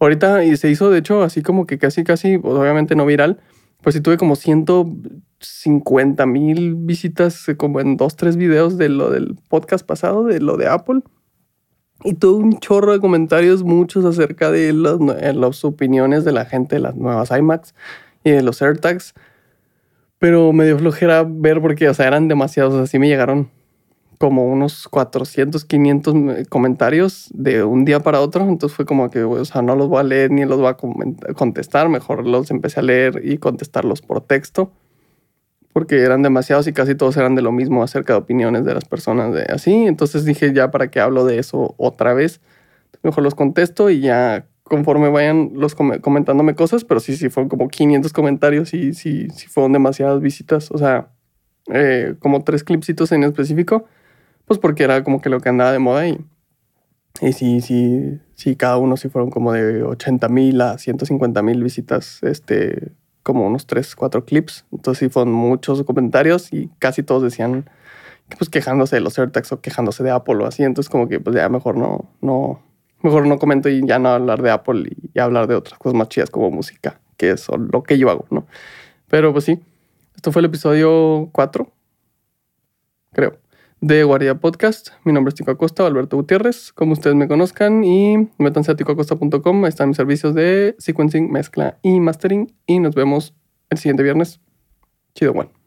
Ahorita 0.00 0.44
y 0.44 0.56
se 0.56 0.70
hizo 0.70 0.90
de 0.90 0.98
hecho 0.98 1.22
así 1.22 1.42
como 1.42 1.66
que 1.66 1.78
casi, 1.78 2.04
casi, 2.04 2.38
pues, 2.38 2.54
obviamente 2.54 2.94
no 2.94 3.04
viral. 3.04 3.40
Pues 3.82 3.94
sí 3.94 4.00
tuve 4.00 4.16
como 4.16 4.34
150 4.34 6.26
mil 6.26 6.74
visitas 6.74 7.46
como 7.56 7.80
en 7.80 7.96
dos, 7.96 8.16
tres 8.16 8.36
videos 8.36 8.76
de 8.76 8.88
lo 8.88 9.10
del 9.10 9.36
podcast 9.48 9.86
pasado, 9.86 10.24
de 10.24 10.40
lo 10.40 10.56
de 10.56 10.66
Apple. 10.66 11.02
Y 12.04 12.14
todo 12.14 12.36
un 12.36 12.58
chorro 12.58 12.92
de 12.92 13.00
comentarios, 13.00 13.64
muchos 13.64 14.04
acerca 14.04 14.50
de 14.50 14.68
eh, 14.68 15.32
las, 15.34 15.64
opiniones 15.64 16.24
de 16.24 16.32
la 16.32 16.44
gente 16.44 16.76
de 16.76 16.80
las 16.80 16.94
nuevas 16.94 17.30
iMacs 17.30 17.74
y 18.22 18.30
de 18.30 18.42
los 18.42 18.62
AirTags. 18.62 19.14
Pero 20.18 20.52
me 20.52 20.64
dio 20.64 20.78
flojera 20.78 21.24
ver 21.28 21.60
porque, 21.60 21.88
o 21.88 21.94
sea, 21.94 22.06
eran 22.06 22.28
demasiados. 22.28 22.74
Así 22.74 22.98
me 22.98 23.08
llegaron 23.08 23.50
como 24.18 24.46
unos 24.46 24.88
400, 24.88 25.64
500 25.64 26.48
comentarios 26.48 27.28
de 27.34 27.64
un 27.64 27.84
día 27.84 28.00
para 28.00 28.20
otro. 28.20 28.48
Entonces 28.48 28.76
fue 28.76 28.84
como 28.84 29.10
que, 29.10 29.22
o 29.24 29.44
sea, 29.44 29.62
no 29.62 29.76
los 29.76 29.88
voy 29.88 30.00
a 30.00 30.04
leer 30.04 30.30
ni 30.30 30.44
los 30.44 30.58
voy 30.58 30.68
a 30.68 31.34
contestar. 31.34 31.88
Mejor 31.88 32.26
los 32.26 32.50
empecé 32.50 32.80
a 32.80 32.84
leer 32.84 33.22
y 33.24 33.38
contestarlos 33.38 34.02
por 34.02 34.20
texto 34.20 34.72
porque 35.78 36.02
eran 36.02 36.22
demasiados 36.22 36.66
y 36.66 36.72
casi 36.72 36.96
todos 36.96 37.16
eran 37.18 37.36
de 37.36 37.42
lo 37.42 37.52
mismo 37.52 37.84
acerca 37.84 38.14
de 38.14 38.18
opiniones 38.18 38.64
de 38.64 38.74
las 38.74 38.84
personas 38.84 39.32
de 39.32 39.42
así. 39.44 39.72
Entonces 39.72 40.24
dije, 40.24 40.52
ya 40.52 40.72
para 40.72 40.90
qué 40.90 40.98
hablo 40.98 41.24
de 41.24 41.38
eso 41.38 41.76
otra 41.78 42.14
vez, 42.14 42.40
mejor 43.04 43.22
los 43.22 43.36
contesto 43.36 43.88
y 43.88 44.00
ya 44.00 44.48
conforme 44.64 45.08
vayan 45.08 45.52
los 45.54 45.76
comentándome 45.76 46.56
cosas, 46.56 46.82
pero 46.82 46.98
sí, 46.98 47.14
sí, 47.14 47.28
fueron 47.28 47.48
como 47.48 47.68
500 47.68 48.12
comentarios 48.12 48.74
y 48.74 48.92
sí, 48.92 49.28
sí 49.30 49.46
fueron 49.46 49.72
demasiadas 49.72 50.20
visitas, 50.20 50.72
o 50.72 50.78
sea, 50.78 51.10
eh, 51.72 52.16
como 52.18 52.42
tres 52.42 52.64
clipsitos 52.64 53.12
en 53.12 53.22
específico, 53.22 53.84
pues 54.46 54.58
porque 54.58 54.82
era 54.82 55.04
como 55.04 55.20
que 55.20 55.28
lo 55.28 55.38
que 55.38 55.48
andaba 55.48 55.70
de 55.70 55.78
moda 55.78 56.08
y, 56.08 56.18
y 57.20 57.34
sí, 57.34 57.60
sí, 57.60 58.18
sí, 58.34 58.56
cada 58.56 58.78
uno 58.78 58.96
sí 58.96 59.08
fueron 59.08 59.30
como 59.30 59.52
de 59.52 59.84
80 59.84 60.28
mil 60.28 60.60
a 60.60 60.76
150 60.76 61.40
mil 61.42 61.62
visitas, 61.62 62.20
este, 62.24 62.90
como 63.22 63.46
unos 63.46 63.66
3, 63.66 63.94
4 63.94 64.24
clips. 64.24 64.64
Entonces 64.72 65.00
sí 65.00 65.08
fueron 65.08 65.32
muchos 65.32 65.82
comentarios 65.84 66.52
y 66.52 66.68
casi 66.78 67.02
todos 67.02 67.22
decían 67.22 67.68
pues 68.36 68.50
quejándose 68.50 68.96
de 68.96 69.00
los 69.00 69.18
AirTags 69.18 69.52
o 69.52 69.60
quejándose 69.60 70.02
de 70.04 70.10
Apple 70.10 70.36
o 70.36 70.46
así. 70.46 70.62
Entonces 70.62 70.90
como 70.90 71.08
que 71.08 71.20
pues 71.20 71.36
ya 71.36 71.48
mejor 71.48 71.76
no, 71.76 72.10
no, 72.20 72.62
mejor 73.02 73.26
no 73.26 73.38
comento 73.38 73.68
y 73.68 73.86
ya 73.86 73.98
no 73.98 74.10
hablar 74.10 74.42
de 74.42 74.50
Apple 74.50 74.90
y, 74.90 75.18
hablar 75.18 75.46
de 75.46 75.54
otras 75.54 75.78
cosas 75.78 75.96
más 75.96 76.08
chidas 76.08 76.30
como 76.30 76.50
música, 76.50 77.00
que 77.16 77.30
es 77.30 77.46
lo 77.48 77.82
que 77.82 77.98
yo 77.98 78.10
hago, 78.10 78.26
¿no? 78.30 78.46
Pero 79.08 79.32
pues 79.32 79.44
sí, 79.44 79.60
esto 80.14 80.32
fue 80.32 80.40
el 80.40 80.46
episodio 80.46 81.28
4, 81.32 81.70
creo 83.12 83.47
de 83.80 84.04
Guardia 84.04 84.34
Podcast. 84.36 84.88
Mi 85.04 85.12
nombre 85.12 85.30
es 85.30 85.34
Tico 85.34 85.50
Acosta, 85.50 85.86
Alberto 85.86 86.16
Gutiérrez, 86.16 86.72
como 86.72 86.92
ustedes 86.92 87.16
me 87.16 87.28
conozcan, 87.28 87.84
y 87.84 88.28
métanse 88.38 88.72
a 88.72 88.76
ticoacosta.com, 88.76 89.66
están 89.66 89.88
mis 89.88 89.96
servicios 89.96 90.34
de 90.34 90.74
sequencing, 90.78 91.30
mezcla 91.30 91.78
y 91.82 92.00
mastering, 92.00 92.52
y 92.66 92.80
nos 92.80 92.94
vemos 92.94 93.34
el 93.70 93.78
siguiente 93.78 94.02
viernes. 94.02 94.40
Chido, 95.14 95.32
bueno. 95.32 95.57